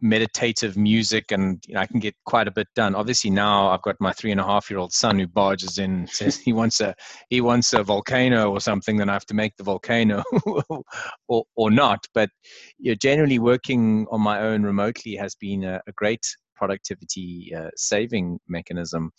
meditative 0.00 0.76
music 0.76 1.30
and 1.30 1.64
you 1.66 1.74
know, 1.74 1.80
I 1.80 1.86
can 1.86 2.00
get 2.00 2.14
quite 2.26 2.48
a 2.48 2.50
bit 2.50 2.68
done. 2.74 2.94
Obviously 2.94 3.30
now 3.30 3.68
I've 3.68 3.82
got 3.82 3.96
my 4.00 4.12
three 4.12 4.32
and 4.32 4.40
a 4.40 4.44
half 4.44 4.68
year 4.68 4.78
old 4.78 4.92
son 4.92 5.18
who 5.18 5.26
barges 5.26 5.78
in 5.78 5.90
and 5.90 6.10
says 6.10 6.36
he 6.36 6.52
wants 6.52 6.80
a 6.80 6.94
he 7.30 7.40
wants 7.40 7.72
a 7.72 7.82
volcano 7.82 8.50
or 8.50 8.60
something, 8.60 8.96
then 8.96 9.08
I 9.08 9.12
have 9.12 9.26
to 9.26 9.34
make 9.34 9.56
the 9.56 9.64
volcano 9.64 10.22
or 11.28 11.44
or 11.56 11.70
not. 11.70 12.06
But 12.12 12.30
you 12.78 12.92
know, 12.92 12.96
generally 13.00 13.38
working 13.38 14.06
on 14.10 14.20
my 14.20 14.40
own 14.40 14.62
remotely 14.62 15.14
has 15.16 15.34
been 15.36 15.64
a, 15.64 15.80
a 15.86 15.92
great 15.92 16.24
productivity 16.54 17.52
uh, 17.56 17.70
saving 17.76 18.38
mechanism. 18.48 19.10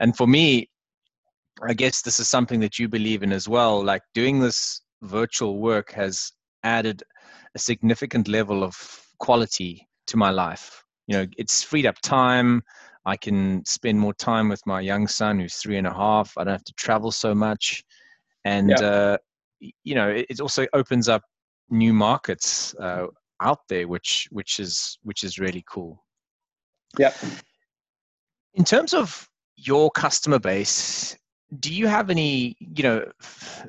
And 0.00 0.16
for 0.16 0.26
me, 0.26 0.68
I 1.62 1.74
guess 1.74 2.02
this 2.02 2.20
is 2.20 2.28
something 2.28 2.60
that 2.60 2.78
you 2.78 2.88
believe 2.88 3.22
in 3.22 3.32
as 3.32 3.48
well. 3.48 3.82
Like 3.82 4.02
doing 4.14 4.40
this 4.40 4.82
virtual 5.02 5.58
work 5.58 5.92
has 5.92 6.30
added 6.62 7.02
a 7.54 7.58
significant 7.58 8.28
level 8.28 8.62
of 8.62 8.76
quality 9.18 9.87
to 10.08 10.16
my 10.16 10.30
life. 10.30 10.84
You 11.06 11.18
know, 11.18 11.26
it's 11.38 11.62
freed 11.62 11.86
up 11.86 11.98
time. 12.02 12.62
I 13.06 13.16
can 13.16 13.64
spend 13.64 13.98
more 13.98 14.12
time 14.12 14.48
with 14.48 14.60
my 14.66 14.80
young 14.80 15.06
son 15.08 15.38
who's 15.38 15.54
three 15.54 15.78
and 15.78 15.86
a 15.86 15.94
half. 15.94 16.36
I 16.36 16.44
don't 16.44 16.52
have 16.52 16.64
to 16.64 16.74
travel 16.74 17.10
so 17.10 17.34
much. 17.34 17.84
And, 18.44 18.70
yeah. 18.70 18.80
uh, 18.80 19.16
you 19.60 19.94
know, 19.94 20.08
it, 20.08 20.26
it, 20.28 20.40
also 20.40 20.66
opens 20.74 21.08
up 21.08 21.22
new 21.70 21.94
markets 21.94 22.74
uh, 22.74 23.06
out 23.40 23.60
there, 23.68 23.88
which, 23.88 24.28
which 24.30 24.60
is, 24.60 24.98
which 25.02 25.24
is 25.24 25.38
really 25.38 25.64
cool. 25.66 26.04
Yeah. 26.98 27.14
In 28.54 28.64
terms 28.64 28.92
of 28.92 29.28
your 29.56 29.90
customer 29.90 30.38
base, 30.38 31.16
do 31.60 31.72
you 31.72 31.86
have 31.86 32.10
any, 32.10 32.56
you 32.60 32.82
know, 32.82 33.10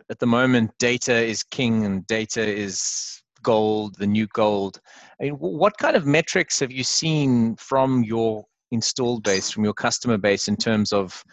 at 0.09 0.19
the 0.19 0.25
moment, 0.25 0.71
data 0.79 1.13
is 1.13 1.43
king 1.43 1.85
and 1.85 2.05
data 2.07 2.41
is 2.45 3.18
gold, 3.49 3.95
the 3.97 4.05
new 4.05 4.27
gold. 4.27 4.79
I 5.19 5.23
mean, 5.23 5.33
what 5.33 5.75
kind 5.79 5.95
of 5.95 6.05
metrics 6.05 6.59
have 6.59 6.71
you 6.71 6.83
seen 6.83 7.55
from 7.55 8.03
your 8.03 8.45
installed 8.69 9.23
base, 9.23 9.49
from 9.49 9.63
your 9.63 9.73
customer 9.73 10.19
base, 10.19 10.47
in 10.47 10.55
terms 10.55 10.93
of 10.93 11.23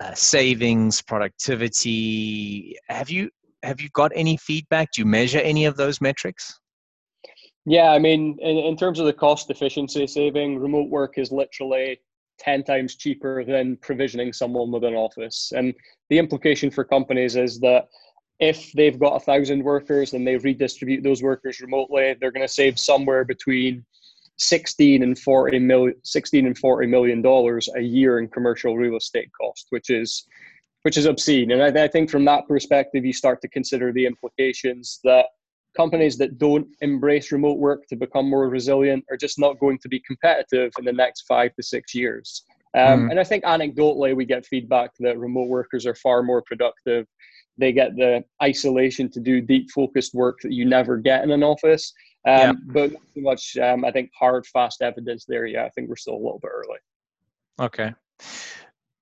uh, 0.00 0.12
savings, 0.14 1.00
productivity? 1.00 2.76
Have 2.88 3.10
you 3.10 3.30
have 3.62 3.80
you 3.80 3.88
got 3.90 4.10
any 4.16 4.36
feedback? 4.36 4.88
Do 4.92 5.02
you 5.02 5.06
measure 5.06 5.38
any 5.38 5.66
of 5.66 5.76
those 5.76 6.00
metrics? 6.00 6.58
Yeah, 7.64 7.90
I 7.90 8.00
mean, 8.00 8.38
in, 8.40 8.56
in 8.58 8.76
terms 8.76 8.98
of 8.98 9.06
the 9.06 9.12
cost 9.12 9.48
efficiency 9.48 10.06
saving, 10.08 10.58
remote 10.58 10.90
work 10.90 11.14
is 11.16 11.30
literally 11.30 12.00
10 12.40 12.64
times 12.64 12.96
cheaper 12.96 13.44
than 13.44 13.76
provisioning 13.76 14.32
someone 14.32 14.72
with 14.72 14.84
an 14.84 14.94
office. 14.94 15.52
And 15.54 15.74
the 16.10 16.18
implication 16.18 16.70
for 16.70 16.84
companies 16.84 17.36
is 17.36 17.60
that 17.60 17.86
if 18.38 18.72
they've 18.72 18.98
got 18.98 19.16
a 19.16 19.20
thousand 19.20 19.62
workers 19.62 20.12
and 20.12 20.26
they 20.26 20.36
redistribute 20.36 21.02
those 21.02 21.22
workers 21.22 21.60
remotely, 21.60 22.14
they're 22.20 22.30
going 22.30 22.46
to 22.46 22.52
save 22.52 22.78
somewhere 22.78 23.24
between 23.24 23.84
16 24.38 25.02
and 25.02 25.18
40 25.18 25.58
million 25.60 25.94
16 26.04 26.46
and 26.46 26.58
40 26.58 26.86
million 26.88 27.22
dollars 27.22 27.70
a 27.74 27.80
year 27.80 28.18
in 28.18 28.28
commercial 28.28 28.76
real 28.76 28.98
estate 28.98 29.30
cost 29.40 29.68
which 29.70 29.88
is 29.88 30.26
which 30.82 30.96
is 30.96 31.06
obscene. 31.06 31.50
And 31.50 31.62
I, 31.62 31.84
I, 31.84 31.88
think 31.88 32.10
from 32.10 32.24
that 32.26 32.46
perspective 32.46 33.04
you 33.04 33.12
start 33.12 33.40
to 33.40 33.48
consider 33.48 33.92
the 33.92 34.06
implications 34.06 35.00
that 35.02 35.26
companies 35.76 36.16
that 36.18 36.38
don't 36.38 36.68
embrace 36.80 37.32
remote 37.32 37.58
work 37.58 37.88
to 37.88 37.96
become 37.96 38.30
more 38.30 38.48
resilient 38.48 39.04
are 39.10 39.16
just 39.16 39.36
not 39.36 39.58
going 39.58 39.78
to 39.78 39.88
be 39.88 39.98
competitive 40.06 40.70
in 40.78 40.84
the 40.84 40.92
next 40.92 41.22
five 41.22 41.52
to 41.56 41.62
six 41.62 41.92
years 41.92 42.44
um, 42.76 43.06
mm. 43.06 43.10
and 43.10 43.18
i 43.18 43.24
think 43.24 43.42
anecdotally 43.44 44.14
we 44.14 44.24
get 44.24 44.46
feedback 44.46 44.90
that 45.00 45.18
remote 45.18 45.48
workers 45.48 45.86
are 45.86 45.94
far 45.94 46.22
more 46.22 46.42
productive 46.42 47.06
they 47.58 47.72
get 47.72 47.96
the 47.96 48.24
isolation 48.42 49.10
to 49.10 49.20
do 49.20 49.40
deep 49.40 49.70
focused 49.70 50.14
work 50.14 50.38
that 50.42 50.52
you 50.52 50.64
never 50.64 50.96
get 50.96 51.24
in 51.24 51.30
an 51.30 51.42
office. 51.42 51.92
Um, 52.26 52.34
yeah. 52.34 52.52
But 52.66 52.90
too 53.14 53.22
much, 53.22 53.56
um, 53.56 53.84
I 53.84 53.92
think, 53.92 54.10
hard, 54.18 54.46
fast 54.46 54.82
evidence 54.82 55.24
there. 55.26 55.46
Yeah, 55.46 55.64
I 55.64 55.70
think 55.70 55.88
we're 55.88 55.96
still 55.96 56.14
a 56.14 56.16
little 56.16 56.40
bit 56.40 56.50
early. 56.52 56.78
Okay. 57.60 57.94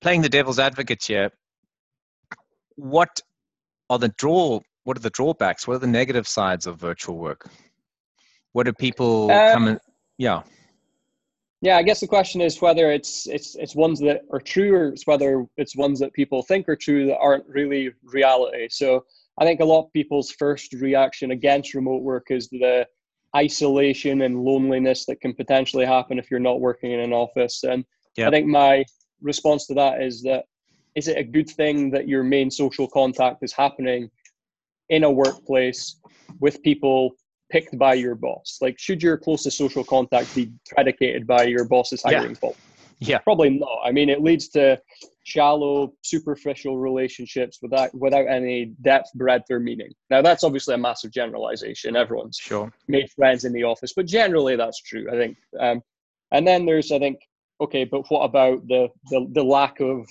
Playing 0.00 0.22
the 0.22 0.28
devil's 0.28 0.58
advocate 0.58 1.02
here, 1.02 1.30
what 2.76 3.20
are 3.90 3.98
the 3.98 4.10
draw? 4.18 4.60
What 4.84 4.96
are 4.98 5.00
the 5.00 5.10
drawbacks? 5.10 5.66
What 5.66 5.74
are 5.74 5.78
the 5.78 5.86
negative 5.86 6.28
sides 6.28 6.66
of 6.66 6.78
virtual 6.78 7.16
work? 7.16 7.48
What 8.52 8.64
do 8.66 8.72
people 8.72 9.30
um, 9.30 9.52
come 9.52 9.68
and 9.68 9.80
yeah? 10.18 10.42
Yeah, 11.60 11.76
I 11.78 11.82
guess 11.82 12.00
the 12.00 12.06
question 12.06 12.40
is 12.40 12.60
whether 12.60 12.92
it's 12.92 13.26
it's 13.26 13.54
it's 13.54 13.74
ones 13.74 13.98
that 14.00 14.22
are 14.30 14.40
true 14.40 14.74
or 14.74 14.88
it's 14.88 15.06
whether 15.06 15.46
it's 15.56 15.76
ones 15.76 15.98
that 16.00 16.12
people 16.12 16.42
think 16.42 16.68
are 16.68 16.76
true 16.76 17.06
that 17.06 17.18
aren't 17.18 17.46
really 17.46 17.90
reality. 18.02 18.68
So 18.70 19.04
I 19.38 19.44
think 19.44 19.60
a 19.60 19.64
lot 19.64 19.86
of 19.86 19.92
people's 19.92 20.30
first 20.30 20.72
reaction 20.74 21.30
against 21.30 21.74
remote 21.74 22.02
work 22.02 22.26
is 22.30 22.48
the 22.50 22.86
isolation 23.34 24.22
and 24.22 24.44
loneliness 24.44 25.06
that 25.06 25.20
can 25.20 25.34
potentially 25.34 25.84
happen 25.84 26.18
if 26.18 26.30
you're 26.30 26.38
not 26.38 26.60
working 26.60 26.92
in 26.92 27.00
an 27.00 27.12
office. 27.12 27.64
And 27.64 27.84
yep. 28.16 28.28
I 28.28 28.30
think 28.30 28.46
my 28.46 28.84
response 29.22 29.66
to 29.66 29.74
that 29.74 30.02
is 30.02 30.22
that 30.22 30.44
is 30.94 31.08
it 31.08 31.18
a 31.18 31.24
good 31.24 31.50
thing 31.50 31.90
that 31.90 32.06
your 32.06 32.22
main 32.22 32.50
social 32.50 32.86
contact 32.86 33.42
is 33.42 33.52
happening 33.52 34.10
in 34.90 35.04
a 35.04 35.10
workplace 35.10 35.96
with 36.40 36.62
people 36.62 37.16
picked 37.50 37.78
by 37.78 37.94
your 37.94 38.14
boss? 38.14 38.58
Like, 38.60 38.78
should 38.78 39.02
your 39.02 39.16
closest 39.16 39.58
social 39.58 39.84
contact 39.84 40.34
be 40.34 40.52
predicated 40.68 41.26
by 41.26 41.44
your 41.44 41.64
boss's 41.64 42.02
hiring 42.02 42.30
yeah. 42.30 42.40
policy? 42.40 42.60
Yeah, 43.00 43.18
probably 43.18 43.50
not. 43.50 43.80
I 43.84 43.92
mean, 43.92 44.08
it 44.08 44.22
leads 44.22 44.48
to 44.50 44.80
shallow, 45.24 45.92
superficial 46.02 46.78
relationships 46.78 47.58
without 47.60 47.94
without 47.94 48.26
any 48.28 48.66
depth, 48.82 49.12
breadth, 49.14 49.50
or 49.50 49.58
meaning. 49.58 49.92
Now, 50.10 50.22
that's 50.22 50.44
obviously 50.44 50.74
a 50.74 50.78
massive 50.78 51.10
generalization. 51.10 51.96
Everyone's 51.96 52.38
sure 52.40 52.72
made 52.88 53.10
friends 53.10 53.44
in 53.44 53.52
the 53.52 53.64
office, 53.64 53.92
but 53.94 54.06
generally 54.06 54.56
that's 54.56 54.80
true. 54.80 55.06
I 55.10 55.16
think. 55.16 55.36
Um, 55.58 55.82
and 56.32 56.46
then 56.46 56.66
there's, 56.66 56.90
I 56.90 56.98
think, 56.98 57.18
okay, 57.60 57.84
but 57.84 58.10
what 58.10 58.22
about 58.22 58.66
the 58.68 58.88
the, 59.10 59.26
the 59.32 59.42
lack 59.42 59.80
of 59.80 60.06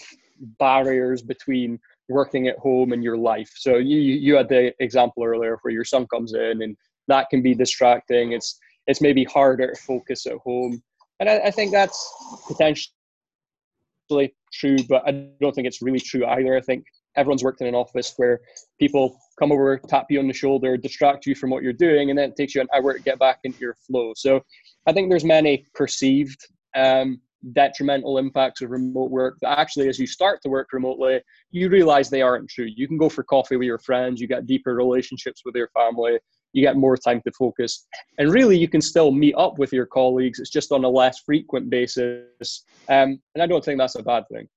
barriers 0.59 1.21
between 1.21 1.79
working 2.09 2.47
at 2.47 2.57
home 2.57 2.91
and 2.91 3.03
your 3.03 3.17
life? 3.17 3.51
So 3.55 3.77
you 3.77 3.97
you 3.97 4.35
had 4.35 4.49
the 4.49 4.73
example 4.83 5.23
earlier 5.23 5.57
where 5.61 5.73
your 5.73 5.85
son 5.85 6.05
comes 6.07 6.33
in 6.33 6.61
and 6.61 6.75
that 7.07 7.29
can 7.29 7.41
be 7.41 7.53
distracting. 7.53 8.31
It's 8.33 8.59
it's 8.87 9.01
maybe 9.01 9.23
harder 9.23 9.73
to 9.73 9.81
focus 9.81 10.25
at 10.25 10.37
home, 10.37 10.81
and 11.19 11.29
I, 11.29 11.37
I 11.39 11.51
think 11.51 11.71
that's 11.71 11.97
potentially 12.47 12.89
true, 14.53 14.77
but 14.89 15.07
I 15.07 15.27
don't 15.41 15.53
think 15.53 15.67
it's 15.67 15.81
really 15.81 15.99
true 15.99 16.25
either. 16.25 16.55
I 16.55 16.61
think 16.61 16.85
everyone's 17.15 17.43
worked 17.43 17.61
in 17.61 17.67
an 17.67 17.75
office 17.75 18.13
where 18.17 18.41
people 18.79 19.17
come 19.39 19.51
over, 19.51 19.77
tap 19.77 20.07
you 20.09 20.19
on 20.19 20.27
the 20.27 20.33
shoulder, 20.33 20.77
distract 20.77 21.25
you 21.25 21.35
from 21.35 21.49
what 21.49 21.63
you're 21.63 21.73
doing, 21.73 22.09
and 22.09 22.17
then 22.17 22.29
it 22.29 22.35
takes 22.35 22.55
you 22.55 22.61
an 22.61 22.67
hour 22.75 22.93
to 22.93 22.99
get 22.99 23.19
back 23.19 23.39
into 23.43 23.59
your 23.59 23.75
flow. 23.87 24.13
So 24.15 24.41
I 24.87 24.93
think 24.93 25.09
there's 25.09 25.23
many 25.23 25.65
perceived 25.73 26.45
um, 26.75 27.21
detrimental 27.51 28.17
impacts 28.17 28.61
of 28.61 28.71
remote 28.71 29.11
work 29.11 29.37
that 29.41 29.59
actually, 29.59 29.89
as 29.89 29.99
you 29.99 30.07
start 30.07 30.41
to 30.41 30.49
work 30.49 30.71
remotely, 30.71 31.21
you 31.51 31.69
realize 31.69 32.09
they 32.09 32.21
aren't 32.21 32.49
true. 32.49 32.67
You 32.75 32.87
can 32.87 32.97
go 32.97 33.09
for 33.09 33.23
coffee 33.23 33.57
with 33.57 33.65
your 33.65 33.79
friends, 33.79 34.21
you 34.21 34.27
get 34.27 34.45
deeper 34.45 34.73
relationships 34.73 35.41
with 35.43 35.55
your 35.55 35.69
family, 35.69 36.17
you 36.53 36.61
get 36.61 36.77
more 36.77 36.95
time 36.95 37.21
to 37.25 37.31
focus. 37.37 37.85
And 38.17 38.31
really, 38.31 38.57
you 38.57 38.67
can 38.67 38.81
still 38.81 39.11
meet 39.11 39.35
up 39.35 39.57
with 39.57 39.73
your 39.73 39.85
colleagues. 39.85 40.39
It's 40.39 40.49
just 40.49 40.71
on 40.71 40.83
a 40.85 40.89
less 40.89 41.19
frequent 41.19 41.69
basis. 41.69 42.63
Um, 42.87 43.19
and 43.35 43.41
I 43.41 43.47
don't 43.47 43.63
think 43.63 43.79
that's 43.79 43.95
a 43.95 44.03
bad 44.03 44.23
thing. 44.31 44.47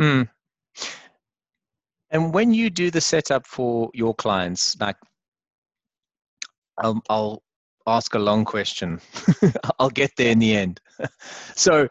Mm. 0.00 0.28
And 2.10 2.32
when 2.32 2.54
you 2.54 2.70
do 2.70 2.90
the 2.90 3.00
setup 3.00 3.46
for 3.46 3.90
your 3.94 4.14
clients, 4.14 4.78
like 4.80 4.96
I'll, 6.78 7.02
I'll 7.08 7.42
ask 7.86 8.14
a 8.14 8.18
long 8.18 8.44
question. 8.44 9.00
I'll 9.78 9.90
get 9.90 10.12
there 10.16 10.30
in 10.30 10.38
the 10.38 10.56
end. 10.56 10.80
so 11.56 11.88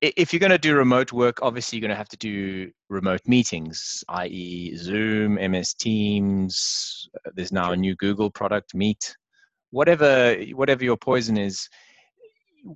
if 0.00 0.32
you're 0.32 0.40
going 0.40 0.50
to 0.50 0.58
do 0.58 0.76
remote 0.76 1.12
work, 1.12 1.38
obviously 1.42 1.78
you're 1.78 1.88
going 1.88 1.94
to 1.94 1.96
have 1.96 2.08
to 2.08 2.16
do 2.16 2.70
remote 2.88 3.22
meetings, 3.26 4.04
i.e., 4.08 4.76
Zoom, 4.76 5.34
MS 5.34 5.74
Teams. 5.74 7.08
Uh, 7.24 7.30
there's 7.34 7.52
now 7.52 7.72
a 7.72 7.76
new 7.76 7.94
Google 7.96 8.30
product, 8.30 8.74
Meet. 8.74 9.16
Whatever, 9.70 10.36
whatever 10.52 10.84
your 10.84 10.96
poison 10.96 11.36
is, 11.36 11.68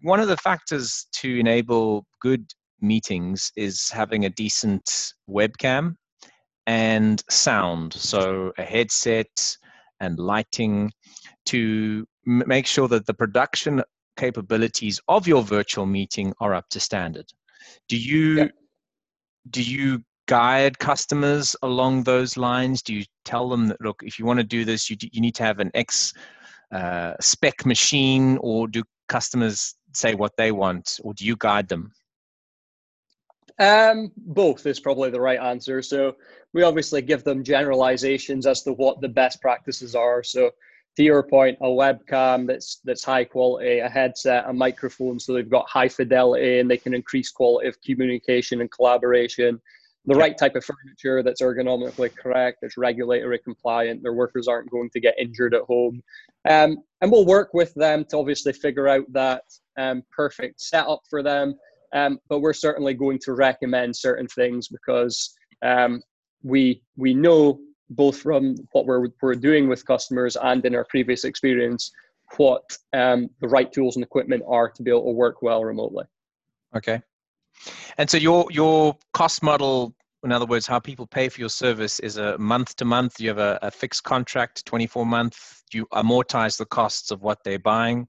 one 0.02 0.20
of 0.20 0.28
the 0.28 0.36
factors 0.38 1.06
to 1.12 1.38
enable 1.38 2.06
good 2.20 2.46
meetings 2.80 3.52
is 3.56 3.90
having 3.90 4.24
a 4.24 4.30
decent 4.30 5.12
webcam 5.28 5.94
and 6.66 7.22
sound. 7.28 7.92
So 7.92 8.52
a 8.58 8.62
headset 8.62 9.56
and 10.00 10.18
lighting 10.18 10.90
to 11.46 12.06
make 12.24 12.66
sure 12.66 12.88
that 12.88 13.06
the 13.06 13.14
production 13.14 13.82
capabilities 14.16 15.00
of 15.08 15.26
your 15.26 15.42
virtual 15.42 15.86
meeting 15.86 16.32
are 16.40 16.54
up 16.54 16.68
to 16.70 16.80
standard. 16.80 17.26
Do 17.88 17.96
you 17.96 18.36
yeah. 18.36 18.48
do 19.50 19.62
you 19.62 20.02
guide 20.28 20.78
customers 20.78 21.56
along 21.62 22.04
those 22.04 22.36
lines? 22.36 22.82
Do 22.82 22.94
you 22.94 23.04
tell 23.24 23.48
them 23.48 23.66
that 23.68 23.80
look, 23.80 24.00
if 24.04 24.18
you 24.18 24.24
want 24.24 24.38
to 24.38 24.44
do 24.44 24.64
this, 24.64 24.90
you 24.90 24.96
you 25.00 25.20
need 25.20 25.34
to 25.36 25.42
have 25.42 25.58
an 25.58 25.70
X 25.74 26.12
uh, 26.72 27.14
spec 27.20 27.66
machine, 27.66 28.38
or 28.40 28.68
do 28.68 28.82
customers 29.08 29.74
say 29.92 30.14
what 30.14 30.36
they 30.36 30.52
want, 30.52 31.00
or 31.02 31.14
do 31.14 31.24
you 31.24 31.36
guide 31.36 31.68
them? 31.68 31.92
Um, 33.58 34.10
both 34.16 34.64
is 34.66 34.80
probably 34.80 35.10
the 35.10 35.20
right 35.20 35.38
answer. 35.38 35.82
So 35.82 36.16
we 36.54 36.62
obviously 36.62 37.02
give 37.02 37.24
them 37.24 37.44
generalizations 37.44 38.46
as 38.46 38.62
to 38.62 38.72
what 38.72 39.00
the 39.00 39.08
best 39.08 39.40
practices 39.42 39.94
are. 39.94 40.22
So 40.22 40.50
to 40.96 41.02
your 41.02 41.22
point, 41.22 41.56
a 41.60 41.66
webcam 41.66 42.46
that's 42.46 42.80
that's 42.84 43.04
high 43.04 43.24
quality, 43.24 43.78
a 43.78 43.88
headset, 43.88 44.44
a 44.48 44.52
microphone, 44.52 45.18
so 45.18 45.32
they've 45.32 45.48
got 45.48 45.68
high 45.68 45.88
fidelity 45.88 46.58
and 46.58 46.70
they 46.70 46.76
can 46.76 46.94
increase 46.94 47.30
quality 47.30 47.68
of 47.68 47.80
communication 47.82 48.60
and 48.60 48.70
collaboration. 48.70 49.60
The 50.06 50.14
right 50.14 50.36
type 50.36 50.56
of 50.56 50.64
furniture 50.64 51.22
that's 51.22 51.42
ergonomically 51.42 52.14
correct, 52.16 52.58
that's 52.62 52.78
regulatory 52.78 53.38
compliant. 53.38 54.02
Their 54.02 54.14
workers 54.14 54.48
aren't 54.48 54.70
going 54.70 54.88
to 54.90 55.00
get 55.00 55.14
injured 55.18 55.54
at 55.54 55.62
home, 55.62 56.02
um, 56.48 56.78
and 57.00 57.12
we'll 57.12 57.26
work 57.26 57.50
with 57.52 57.72
them 57.74 58.04
to 58.06 58.16
obviously 58.16 58.52
figure 58.52 58.88
out 58.88 59.04
that 59.12 59.42
um, 59.78 60.02
perfect 60.10 60.60
setup 60.60 61.02
for 61.08 61.22
them 61.22 61.54
um, 61.92 62.18
but 62.28 62.40
we're 62.40 62.52
certainly 62.52 62.94
going 62.94 63.18
to 63.24 63.32
recommend 63.32 63.96
certain 63.96 64.28
things 64.28 64.68
because 64.68 65.34
um, 65.62 66.00
we 66.42 66.82
we 66.96 67.14
know 67.14 67.60
both 67.90 68.18
from 68.18 68.56
what 68.72 68.86
we're, 68.86 69.08
we're 69.20 69.34
doing 69.34 69.68
with 69.68 69.84
customers 69.84 70.36
and 70.40 70.64
in 70.64 70.74
our 70.74 70.84
previous 70.84 71.24
experience 71.24 71.92
what 72.36 72.76
um, 72.92 73.28
the 73.40 73.48
right 73.48 73.72
tools 73.72 73.96
and 73.96 74.04
equipment 74.04 74.42
are 74.46 74.70
to 74.70 74.82
be 74.82 74.90
able 74.90 75.04
to 75.04 75.10
work 75.10 75.42
well 75.42 75.64
remotely. 75.64 76.04
Okay. 76.76 77.02
And 77.98 78.08
so 78.08 78.16
your 78.16 78.46
your 78.50 78.96
cost 79.12 79.42
model, 79.42 79.94
in 80.24 80.32
other 80.32 80.46
words, 80.46 80.66
how 80.66 80.78
people 80.78 81.06
pay 81.06 81.28
for 81.28 81.40
your 81.40 81.48
service 81.48 81.98
is 82.00 82.16
a 82.16 82.38
month 82.38 82.76
to 82.76 82.84
month. 82.84 83.20
You 83.20 83.28
have 83.28 83.38
a, 83.38 83.58
a 83.62 83.70
fixed 83.70 84.04
contract, 84.04 84.64
24 84.66 85.04
month. 85.04 85.62
You 85.72 85.86
amortize 85.92 86.56
the 86.56 86.66
costs 86.66 87.10
of 87.10 87.22
what 87.22 87.38
they're 87.44 87.58
buying. 87.58 88.06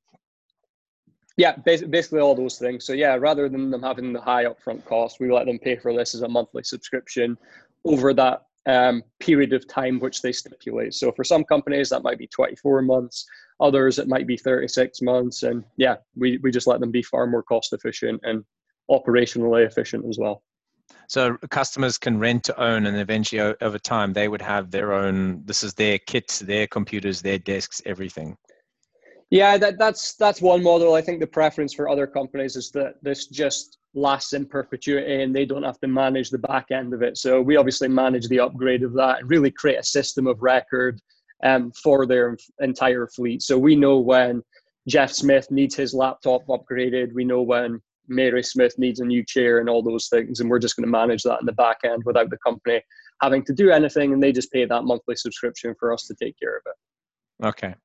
Yeah, 1.38 1.56
basically 1.56 2.20
all 2.20 2.36
those 2.36 2.60
things. 2.60 2.86
So 2.86 2.94
yeah, 2.94 3.16
rather 3.16 3.50
than 3.50 3.72
them 3.72 3.82
having 3.82 4.14
the 4.14 4.22
high 4.22 4.46
upfront 4.46 4.86
cost, 4.86 5.20
we 5.20 5.32
let 5.32 5.48
them 5.48 5.58
pay 5.58 5.76
for 5.76 5.94
this 5.94 6.14
as 6.14 6.22
a 6.22 6.28
monthly 6.28 6.64
subscription 6.64 7.38
over 7.84 8.14
that 8.14 8.44
um, 8.68 9.04
period 9.20 9.54
of 9.54 9.68
time 9.68 10.00
which 10.00 10.22
they 10.22 10.32
stipulate. 10.32 10.94
So 10.94 11.12
for 11.12 11.24
some 11.24 11.44
companies 11.44 11.90
that 11.90 12.04
might 12.04 12.20
be 12.20 12.28
24 12.28 12.82
months, 12.82 13.26
others 13.60 14.00
it 14.00 14.08
might 14.08 14.28
be 14.28 14.38
36 14.38 15.02
months, 15.02 15.44
and 15.44 15.64
yeah, 15.78 15.96
we 16.16 16.38
we 16.44 16.52
just 16.52 16.68
let 16.68 16.80
them 16.80 16.92
be 16.92 17.04
far 17.04 17.28
more 17.28 17.44
cost 17.44 17.74
efficient 17.74 18.22
and 18.24 18.44
operationally 18.90 19.66
efficient 19.66 20.06
as 20.08 20.18
well. 20.20 20.44
So 21.08 21.38
customers 21.50 21.98
can 21.98 22.20
rent 22.20 22.44
to 22.46 22.62
own, 22.62 22.86
and 22.86 22.98
eventually 22.98 23.56
over 23.62 23.80
time 23.80 24.14
they 24.14 24.28
would 24.28 24.42
have 24.42 24.72
their 24.72 24.94
own. 24.94 25.44
This 25.46 25.64
is 25.64 25.74
their 25.74 25.98
kits, 26.00 26.40
their 26.40 26.68
computers, 26.68 27.22
their 27.22 27.40
desks, 27.40 27.82
everything. 27.86 28.38
Yeah, 29.30 29.58
that, 29.58 29.80
that's 29.80 30.16
that's 30.16 30.42
one 30.42 30.62
model. 30.62 30.94
I 30.94 31.02
think 31.02 31.22
the 31.22 31.28
preference 31.28 31.74
for 31.74 31.90
other 31.90 32.06
companies 32.06 32.56
is 32.56 32.70
that 32.72 32.96
this 33.02 33.28
just 33.28 33.78
lasts 33.94 34.34
in 34.34 34.46
perpetuity 34.46 35.22
and 35.22 35.36
they 35.36 35.46
don't 35.46 35.64
have 35.64 35.80
to 35.82 35.88
manage 35.88 36.30
the 36.30 36.38
back 36.38 36.72
end 36.72 36.94
of 36.94 37.02
it. 37.02 37.18
So 37.18 37.42
we 37.42 37.58
obviously 37.58 37.88
manage 37.88 38.28
the 38.28 38.40
upgrade 38.40 38.84
of 38.84 38.94
that 38.94 39.20
and 39.20 39.30
really 39.30 39.52
create 39.52 39.80
a 39.80 39.84
system 39.84 40.28
of 40.28 40.42
record 40.42 41.02
um, 41.44 41.72
for 41.84 42.06
their 42.06 42.38
entire 42.60 43.08
fleet. 43.08 43.42
So 43.42 43.58
we 43.58 43.76
know 43.76 44.00
when 44.00 44.42
Jeff 44.88 45.12
Smith 45.12 45.52
needs 45.52 45.76
his 45.76 45.94
laptop 45.94 46.46
upgraded. 46.48 47.14
We 47.14 47.26
know 47.26 47.42
when 47.42 47.82
Mary 48.08 48.44
Smith 48.44 48.74
needs 48.78 49.00
a 49.00 49.06
new 49.06 49.24
chair 49.26 49.60
and 49.60 49.70
all 49.70 49.84
those 49.84 50.08
things. 50.08 50.40
And 50.40 50.50
we're 50.50 50.60
just 50.60 50.76
going 50.76 50.86
to 50.86 50.92
manage 50.92 51.24
that 51.24 51.40
in 51.40 51.46
the 51.46 51.54
back 51.54 51.78
end 51.84 52.04
without 52.06 52.30
the 52.30 52.38
company 52.46 52.82
having 53.22 53.44
to 53.46 53.54
do 53.54 53.72
anything. 53.72 54.14
And 54.14 54.22
they 54.22 54.32
just 54.32 54.52
pay 54.52 54.66
that 54.66 54.84
monthly 54.84 55.16
subscription 55.16 55.76
for 55.80 55.94
us 55.94 56.08
to 56.08 56.16
take 56.16 56.36
care 56.40 56.58
of 56.58 56.64
it. 56.66 57.48
Okay. 57.48 57.76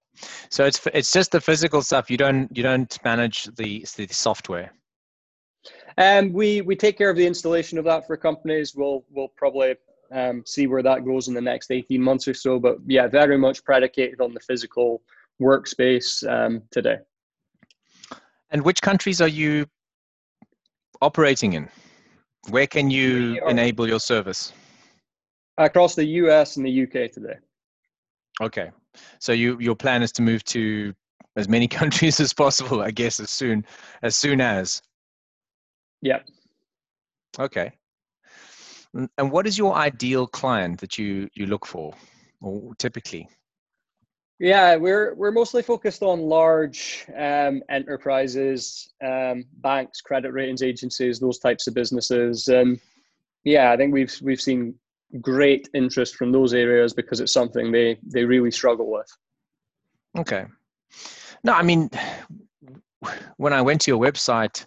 So 0.50 0.64
it's 0.64 0.80
it's 0.94 1.12
just 1.12 1.32
the 1.32 1.40
physical 1.40 1.82
stuff. 1.82 2.10
You 2.10 2.16
don't 2.16 2.54
you 2.56 2.62
don't 2.62 2.98
manage 3.04 3.44
the 3.56 3.86
the 3.96 4.06
software. 4.08 4.72
Um, 5.98 6.32
we 6.32 6.60
we 6.60 6.76
take 6.76 6.98
care 6.98 7.10
of 7.10 7.16
the 7.16 7.26
installation 7.26 7.78
of 7.78 7.84
that 7.84 8.06
for 8.06 8.16
companies. 8.16 8.74
We'll 8.74 9.04
we'll 9.10 9.32
probably 9.36 9.76
um, 10.12 10.42
see 10.46 10.66
where 10.66 10.82
that 10.82 11.04
goes 11.04 11.28
in 11.28 11.34
the 11.34 11.40
next 11.40 11.70
eighteen 11.70 12.02
months 12.02 12.28
or 12.28 12.34
so. 12.34 12.58
But 12.58 12.78
yeah, 12.86 13.06
very 13.06 13.38
much 13.38 13.64
predicated 13.64 14.20
on 14.20 14.34
the 14.34 14.40
physical 14.40 15.02
workspace 15.40 16.26
um, 16.28 16.62
today. 16.70 16.98
And 18.50 18.64
which 18.64 18.80
countries 18.80 19.20
are 19.20 19.28
you 19.28 19.66
operating 21.02 21.54
in? 21.54 21.68
Where 22.50 22.66
can 22.66 22.90
you 22.90 23.40
enable 23.46 23.88
your 23.88 24.00
service? 24.00 24.52
Across 25.58 25.96
the 25.96 26.04
US 26.04 26.56
and 26.56 26.66
the 26.66 26.82
UK 26.82 27.10
today. 27.10 27.36
Okay, 28.40 28.70
so 29.18 29.32
you 29.32 29.58
your 29.58 29.74
plan 29.74 30.02
is 30.02 30.12
to 30.12 30.22
move 30.22 30.44
to 30.44 30.94
as 31.36 31.48
many 31.48 31.68
countries 31.80 32.20
as 32.20 32.32
possible, 32.32 32.82
I 32.82 32.90
guess, 32.90 33.20
as 33.20 33.30
soon 33.30 33.64
as 34.02 34.16
soon 34.16 34.40
as. 34.40 34.82
Yeah. 36.06 36.20
Okay. 37.36 37.72
And 39.18 39.32
what 39.32 39.46
is 39.48 39.58
your 39.58 39.74
ideal 39.74 40.28
client 40.28 40.80
that 40.80 40.96
you 40.96 41.28
you 41.34 41.46
look 41.46 41.66
for, 41.66 41.94
or 42.40 42.74
typically? 42.76 43.28
Yeah, 44.38 44.76
we're 44.76 45.14
we're 45.16 45.32
mostly 45.32 45.62
focused 45.62 46.02
on 46.02 46.20
large 46.20 47.04
um, 47.18 47.62
enterprises, 47.68 48.94
um, 49.04 49.44
banks, 49.58 50.00
credit 50.00 50.32
ratings 50.32 50.62
agencies, 50.62 51.18
those 51.18 51.40
types 51.40 51.66
of 51.66 51.74
businesses. 51.74 52.46
And 52.46 52.78
yeah, 53.42 53.72
I 53.72 53.76
think 53.76 53.92
we've 53.92 54.16
we've 54.22 54.40
seen 54.40 54.74
great 55.20 55.68
interest 55.74 56.14
from 56.14 56.30
those 56.30 56.54
areas 56.54 56.94
because 56.94 57.18
it's 57.20 57.32
something 57.32 57.72
they 57.72 57.98
they 58.14 58.24
really 58.24 58.52
struggle 58.52 58.92
with. 58.92 59.10
Okay. 60.16 60.44
No, 61.42 61.52
I 61.52 61.62
mean, 61.64 61.90
when 63.36 63.52
I 63.52 63.60
went 63.60 63.80
to 63.82 63.90
your 63.90 64.00
website 64.00 64.66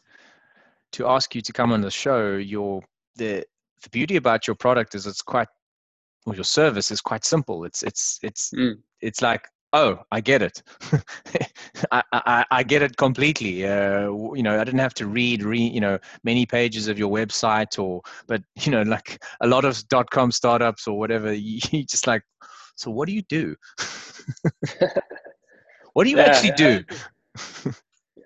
to 0.94 1.08
ask 1.08 1.36
you 1.36 1.42
to 1.42 1.54
come 1.54 1.72
on 1.72 1.82
the 1.82 1.92
show, 1.92 2.36
your 2.36 2.82
the 3.16 3.44
the 3.84 3.90
beauty 3.90 4.16
about 4.16 4.48
your 4.48 4.56
product 4.56 4.96
is 4.96 5.08
it's 5.08 5.22
quite 5.22 5.48
or 6.26 6.36
your 6.36 6.44
service 6.44 6.92
is 6.92 7.02
quite 7.02 7.26
simple. 7.26 7.64
It's 7.64 7.84
it's 7.84 8.20
it's 8.24 8.52
mm. 8.52 8.76
it's 9.02 9.22
like 9.22 9.48
oh 9.74 10.00
i 10.12 10.20
get 10.20 10.42
it. 10.42 10.64
I, 11.92 12.02
I, 12.12 12.46
I 12.52 12.64
get 12.64 12.82
it 12.82 12.98
completely. 12.98 13.68
Uh, 13.68 14.12
you 14.34 14.44
know 14.44 14.60
i 14.60 14.64
didn't 14.64 14.80
have 14.80 14.96
to 14.96 15.08
read 15.08 15.44
read 15.44 15.74
you 15.74 15.82
know 15.82 16.00
many 16.24 16.46
pages 16.46 16.88
of 16.88 16.98
your 16.98 17.12
website 17.12 17.78
or 17.78 18.02
but 18.28 18.42
you 18.62 18.72
know 18.72 18.82
like 18.82 19.24
a 19.42 19.48
lot 19.48 19.66
of 19.66 19.88
dot 19.88 20.10
com 20.10 20.32
startups 20.32 20.88
or 20.88 20.98
whatever 20.98 21.34
you, 21.34 21.60
just 21.84 22.08
like 22.08 22.24
so 22.76 22.90
what 22.90 23.08
do 23.08 23.14
you 23.14 23.24
do? 23.24 23.56
What 25.94 26.06
do 26.06 26.12
you 26.12 26.18
yeah, 26.18 26.24
actually 26.24 26.52
do 26.52 26.84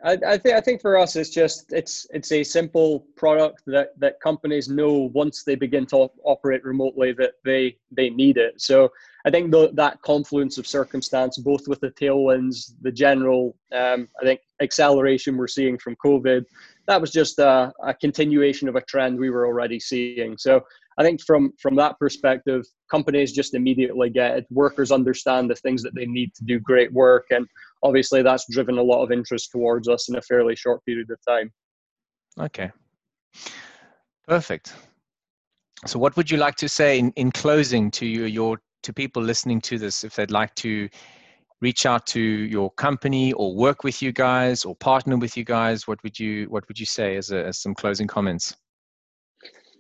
I, 0.04 0.18
I 0.28 0.38
think 0.38 0.56
I 0.56 0.62
think 0.62 0.82
for 0.82 0.98
us 0.98 1.16
it's 1.16 1.30
just 1.30 1.72
it's 1.72 2.06
it's 2.12 2.32
a 2.32 2.44
simple 2.44 3.06
product 3.16 3.64
that 3.68 3.98
that 4.00 4.20
companies 4.20 4.68
know 4.68 5.10
once 5.14 5.44
they 5.44 5.56
begin 5.56 5.86
to 5.88 6.10
operate 6.24 6.64
remotely 6.66 7.14
that 7.14 7.34
they 7.46 7.78
they 7.92 8.10
need 8.10 8.38
it. 8.38 8.62
So 8.62 8.92
I 9.26 9.32
think 9.32 9.52
the, 9.52 9.72
that 9.76 10.02
confluence 10.02 10.58
of 10.58 10.68
circumstance, 10.68 11.38
both 11.38 11.70
with 11.70 11.80
the 11.80 11.92
tailwinds, 11.92 12.74
the 12.82 12.92
general 12.92 13.56
um, 13.74 14.10
I 14.22 14.26
think 14.26 14.42
acceleration 14.62 15.38
we're 15.38 15.48
seeing 15.48 15.78
from 15.78 15.96
COVID, 16.06 16.44
that 16.88 17.00
was 17.00 17.12
just 17.12 17.40
a, 17.40 17.72
a 17.82 17.94
continuation 17.94 18.68
of 18.68 18.76
a 18.76 18.82
trend 18.82 19.18
we 19.18 19.30
were 19.30 19.46
already 19.46 19.80
seeing. 19.80 20.38
So 20.38 20.62
I 20.98 21.04
think 21.04 21.22
from 21.22 21.54
from 21.62 21.76
that 21.76 21.98
perspective, 21.98 22.66
companies 22.92 23.32
just 23.32 23.54
immediately 23.54 24.10
get 24.10 24.38
it. 24.38 24.48
Workers 24.52 24.92
understand 24.92 25.50
the 25.50 25.56
things 25.56 25.82
that 25.84 25.96
they 25.96 26.06
need 26.06 26.34
to 26.36 26.44
do 26.44 26.60
great 26.60 26.92
work, 26.92 27.28
and 27.30 27.48
obviously 27.84 28.24
that's 28.24 28.46
driven 28.50 28.78
a 28.78 28.84
lot 28.84 29.04
of 29.04 29.12
interest 29.12 29.52
towards 29.52 29.88
us 29.88 30.10
in 30.10 30.16
a 30.16 30.22
fairly 30.22 30.56
short 30.56 30.84
period 30.86 31.10
of 31.12 31.20
time. 31.28 31.52
Okay, 32.40 32.72
perfect. 34.28 34.74
So, 35.86 36.00
what 36.00 36.16
would 36.18 36.32
you 36.32 36.38
like 36.38 36.56
to 36.56 36.70
say 36.70 36.98
in, 36.98 37.12
in 37.12 37.32
closing 37.32 37.92
to 37.92 38.06
your, 38.06 38.28
your 38.28 38.58
to 38.84 38.94
people 38.94 39.22
listening 39.22 39.62
to 39.62 39.78
this 39.78 40.04
if 40.04 40.16
they'd 40.16 40.32
like 40.32 40.56
to 40.56 40.90
reach 41.62 41.86
out 41.86 42.06
to 42.06 42.20
your 42.20 42.70
company 42.72 43.32
or 43.34 43.56
work 43.56 43.86
with 43.86 44.02
you 44.02 44.12
guys 44.12 44.66
or 44.66 44.76
partner 44.76 45.18
with 45.18 45.38
you 45.38 45.46
guys? 45.46 45.88
What 45.88 46.02
would 46.04 46.20
you 46.20 46.46
what 46.50 46.68
would 46.68 46.80
you 46.80 46.86
say 46.86 47.16
as, 47.16 47.32
a, 47.32 47.46
as 47.46 47.60
some 47.60 47.74
closing 47.74 48.08
comments? 48.08 48.56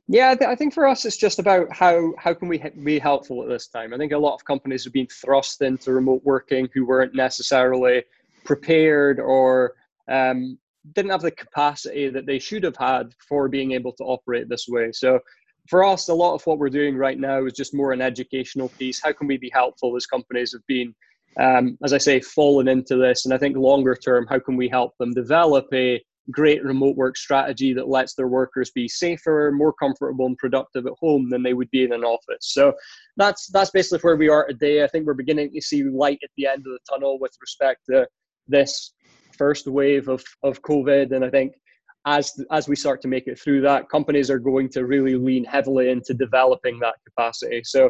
Yeah, 0.08 0.36
I 0.46 0.56
think 0.56 0.74
for 0.74 0.86
us, 0.86 1.06
it's 1.06 1.18
just 1.18 1.40
about 1.40 1.72
how 1.72 2.14
how 2.18 2.34
can 2.34 2.50
we 2.50 2.62
be 2.84 3.00
helpful 3.00 3.42
at 3.42 3.50
this 3.50 3.68
time. 3.68 3.94
I 3.94 3.98
think 3.98 4.12
a 4.12 4.18
lot 4.18 4.36
of 4.36 4.44
companies 4.44 4.84
have 4.84 4.94
been 4.94 5.08
thrust 5.08 5.62
into 5.62 5.94
remote 5.94 6.22
working 6.26 6.68
who 6.74 6.86
weren't 6.86 7.16
necessarily 7.16 8.04
prepared 8.44 9.20
or 9.22 9.76
um, 10.10 10.60
didn't 10.94 11.12
have 11.12 11.22
the 11.22 11.32
capacity 11.32 12.10
that 12.10 12.26
they 12.26 12.38
should 12.38 12.64
have 12.64 12.76
had 12.76 13.14
for 13.28 13.48
being 13.48 13.72
able 13.72 13.94
to 13.94 14.04
operate 14.04 14.50
this 14.50 14.68
way. 14.68 14.92
So 14.92 15.20
for 15.70 15.86
us, 15.86 16.10
a 16.10 16.14
lot 16.14 16.34
of 16.34 16.46
what 16.46 16.60
we're 16.60 16.70
doing 16.70 16.98
right 16.98 17.18
now 17.18 17.46
is 17.46 17.54
just 17.54 17.74
more 17.74 17.94
an 17.94 18.02
educational 18.02 18.68
piece. 18.68 19.02
How 19.02 19.14
can 19.14 19.28
we 19.28 19.38
be 19.38 19.52
helpful 19.54 19.96
as 19.96 20.06
companies 20.06 20.52
have 20.52 20.68
been 20.68 20.94
um, 21.40 21.78
as 21.84 21.94
I 21.94 21.98
say, 21.98 22.20
fallen 22.20 22.68
into 22.68 22.98
this. 22.98 23.26
And 23.26 23.34
I 23.34 23.38
think 23.38 23.58
longer 23.58 23.96
term, 23.96 24.28
how 24.28 24.40
can 24.40 24.56
we 24.56 24.68
help 24.68 24.98
them 24.98 25.14
develop 25.14 25.66
a 25.74 26.04
great 26.32 26.64
remote 26.64 26.96
work 26.96 27.18
strategy 27.18 27.74
that 27.74 27.90
lets 27.90 28.16
their 28.16 28.28
workers 28.28 28.72
be 28.72 28.88
safer, 28.88 29.52
more 29.54 29.74
comfortable, 29.74 30.26
and 30.26 30.38
productive 30.38 30.86
at 30.86 30.94
home 31.00 31.30
than 31.30 31.44
they 31.44 31.54
would 31.54 31.70
be 31.72 31.84
in 31.84 31.94
an 31.94 32.04
office. 32.04 32.40
So 32.42 32.74
that's 33.18 33.48
that's 33.48 33.72
basically 33.72 34.00
where 34.00 34.16
we 34.16 34.30
are 34.30 34.48
today. 34.48 34.84
I 34.84 34.88
think 34.88 35.06
we're 35.06 35.14
beginning 35.14 35.52
to 35.54 35.62
see 35.62 35.84
light 35.84 36.20
at 36.24 36.30
the 36.38 36.48
end 36.48 36.60
of 36.60 36.74
the 36.74 36.80
tunnel 36.90 37.20
with 37.20 37.32
respect 37.42 37.82
to 37.90 38.08
this 38.48 38.94
first 39.38 39.68
wave 39.68 40.08
of, 40.08 40.24
of 40.44 40.62
COVID. 40.62 41.14
And 41.14 41.26
I 41.26 41.30
think 41.30 41.54
as 42.06 42.34
as 42.52 42.68
we 42.68 42.76
start 42.76 43.02
to 43.02 43.08
make 43.08 43.28
it 43.28 43.40
through 43.40 43.62
that, 43.62 43.90
companies 43.90 44.30
are 44.30 44.40
going 44.40 44.70
to 44.70 44.86
really 44.86 45.16
lean 45.16 45.44
heavily 45.44 45.90
into 45.90 46.14
developing 46.14 46.80
that 46.80 46.96
capacity. 47.08 47.62
So 47.64 47.90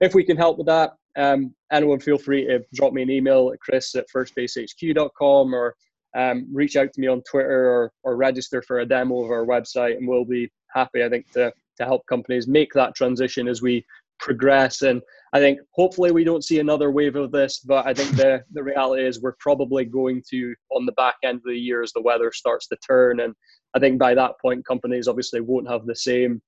if 0.00 0.14
we 0.14 0.24
can 0.24 0.36
help 0.36 0.58
with 0.58 0.66
that, 0.66 0.92
um, 1.16 1.54
anyone 1.72 2.00
feel 2.00 2.18
free 2.18 2.44
to 2.46 2.60
drop 2.74 2.92
me 2.92 3.02
an 3.02 3.10
email 3.10 3.50
at 3.52 3.60
chris 3.60 3.94
at 3.94 4.06
firstbasehq.com 4.14 5.54
or 5.54 5.74
um, 6.14 6.46
reach 6.52 6.76
out 6.76 6.92
to 6.92 7.00
me 7.00 7.06
on 7.06 7.22
Twitter 7.22 7.68
or, 7.68 7.92
or 8.02 8.16
register 8.16 8.62
for 8.62 8.80
a 8.80 8.86
demo 8.86 9.22
of 9.22 9.30
our 9.30 9.44
website, 9.44 9.96
and 9.96 10.06
we'll 10.06 10.24
be 10.24 10.50
happy, 10.72 11.02
I 11.04 11.08
think, 11.08 11.30
to, 11.32 11.52
to 11.78 11.84
help 11.84 12.06
companies 12.06 12.46
make 12.46 12.72
that 12.74 12.94
transition 12.94 13.48
as 13.48 13.62
we 13.62 13.84
progress. 14.18 14.82
And 14.82 15.02
I 15.32 15.40
think 15.40 15.58
hopefully 15.72 16.12
we 16.12 16.24
don't 16.24 16.44
see 16.44 16.60
another 16.60 16.90
wave 16.90 17.16
of 17.16 17.32
this, 17.32 17.58
but 17.58 17.86
I 17.86 17.94
think 17.94 18.16
the, 18.16 18.44
the 18.52 18.62
reality 18.62 19.04
is 19.04 19.20
we're 19.20 19.36
probably 19.40 19.84
going 19.84 20.22
to 20.30 20.54
on 20.70 20.86
the 20.86 20.92
back 20.92 21.16
end 21.24 21.38
of 21.38 21.44
the 21.46 21.58
year 21.58 21.82
as 21.82 21.92
the 21.92 22.02
weather 22.02 22.30
starts 22.32 22.68
to 22.68 22.76
turn. 22.76 23.20
And 23.20 23.34
I 23.74 23.80
think 23.80 23.98
by 23.98 24.14
that 24.14 24.40
point, 24.40 24.64
companies 24.64 25.08
obviously 25.08 25.40
won't 25.40 25.68
have 25.68 25.84
the 25.86 25.96
same 25.96 26.40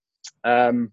um, 0.45 0.93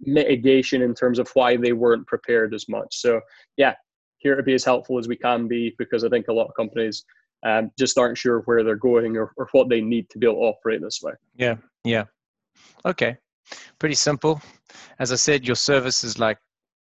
mitigation 0.00 0.82
in 0.82 0.94
terms 0.94 1.18
of 1.18 1.30
why 1.34 1.56
they 1.56 1.72
weren't 1.72 2.06
prepared 2.06 2.54
as 2.54 2.68
much. 2.68 2.96
So, 2.96 3.20
yeah, 3.56 3.74
here 4.18 4.34
to 4.34 4.42
be 4.42 4.54
as 4.54 4.64
helpful 4.64 4.98
as 4.98 5.08
we 5.08 5.16
can 5.16 5.46
be 5.46 5.74
because 5.78 6.04
I 6.04 6.08
think 6.08 6.28
a 6.28 6.32
lot 6.32 6.48
of 6.48 6.54
companies 6.56 7.04
um, 7.44 7.70
just 7.78 7.98
aren't 7.98 8.18
sure 8.18 8.40
where 8.40 8.64
they're 8.64 8.76
going 8.76 9.16
or, 9.16 9.32
or 9.36 9.48
what 9.52 9.68
they 9.68 9.80
need 9.80 10.10
to 10.10 10.18
be 10.18 10.26
able 10.26 10.36
to 10.36 10.40
operate 10.40 10.80
this 10.82 11.00
way. 11.02 11.12
Yeah, 11.36 11.56
yeah. 11.84 12.04
Okay, 12.84 13.16
pretty 13.78 13.94
simple. 13.94 14.40
As 14.98 15.12
I 15.12 15.16
said, 15.16 15.46
your 15.46 15.56
service 15.56 16.04
is 16.04 16.18
like 16.18 16.38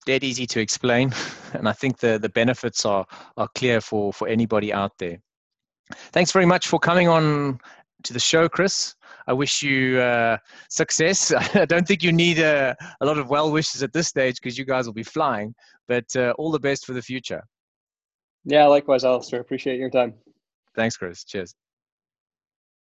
dead 0.06 0.24
easy 0.24 0.46
to 0.48 0.60
explain, 0.60 1.14
and 1.54 1.68
I 1.68 1.74
think 1.74 2.00
the 2.00 2.20
the 2.20 2.30
benefits 2.30 2.86
are 2.86 3.06
are 3.38 3.50
clear 3.56 3.82
for 3.82 4.12
for 4.14 4.28
anybody 4.28 4.74
out 4.74 4.98
there. 4.98 5.18
Thanks 6.14 6.32
very 6.32 6.46
much 6.46 6.68
for 6.68 6.80
coming 6.80 7.08
on 7.08 7.60
to 8.04 8.14
the 8.14 8.20
show, 8.20 8.48
Chris. 8.48 8.96
I 9.28 9.34
wish 9.34 9.62
you 9.62 10.00
uh, 10.00 10.38
success. 10.70 11.32
I 11.56 11.66
don't 11.66 11.88
think 11.88 12.04
you 12.04 12.12
need 12.12 12.40
a, 12.40 12.76
a 13.02 13.06
lot 13.06 13.18
of 13.18 13.30
well 13.30 13.52
wishes 13.52 13.84
at 13.84 13.94
this 13.94 14.08
stage 14.08 14.36
because 14.36 14.58
you 14.58 14.66
guys 14.66 14.86
will 14.86 14.94
be 14.94 15.04
flying, 15.04 15.54
but 15.88 16.06
uh, 16.16 16.34
all 16.38 16.52
the 16.52 16.60
best 16.60 16.86
for 16.86 16.94
the 16.94 17.02
future. 17.02 17.44
Yeah, 18.44 18.66
likewise, 18.66 19.04
Alistair. 19.04 19.40
Appreciate 19.40 19.80
your 19.80 19.90
time. 19.90 20.16
Thanks, 20.76 20.98
Chris. 20.98 21.24
Cheers. 21.24 21.56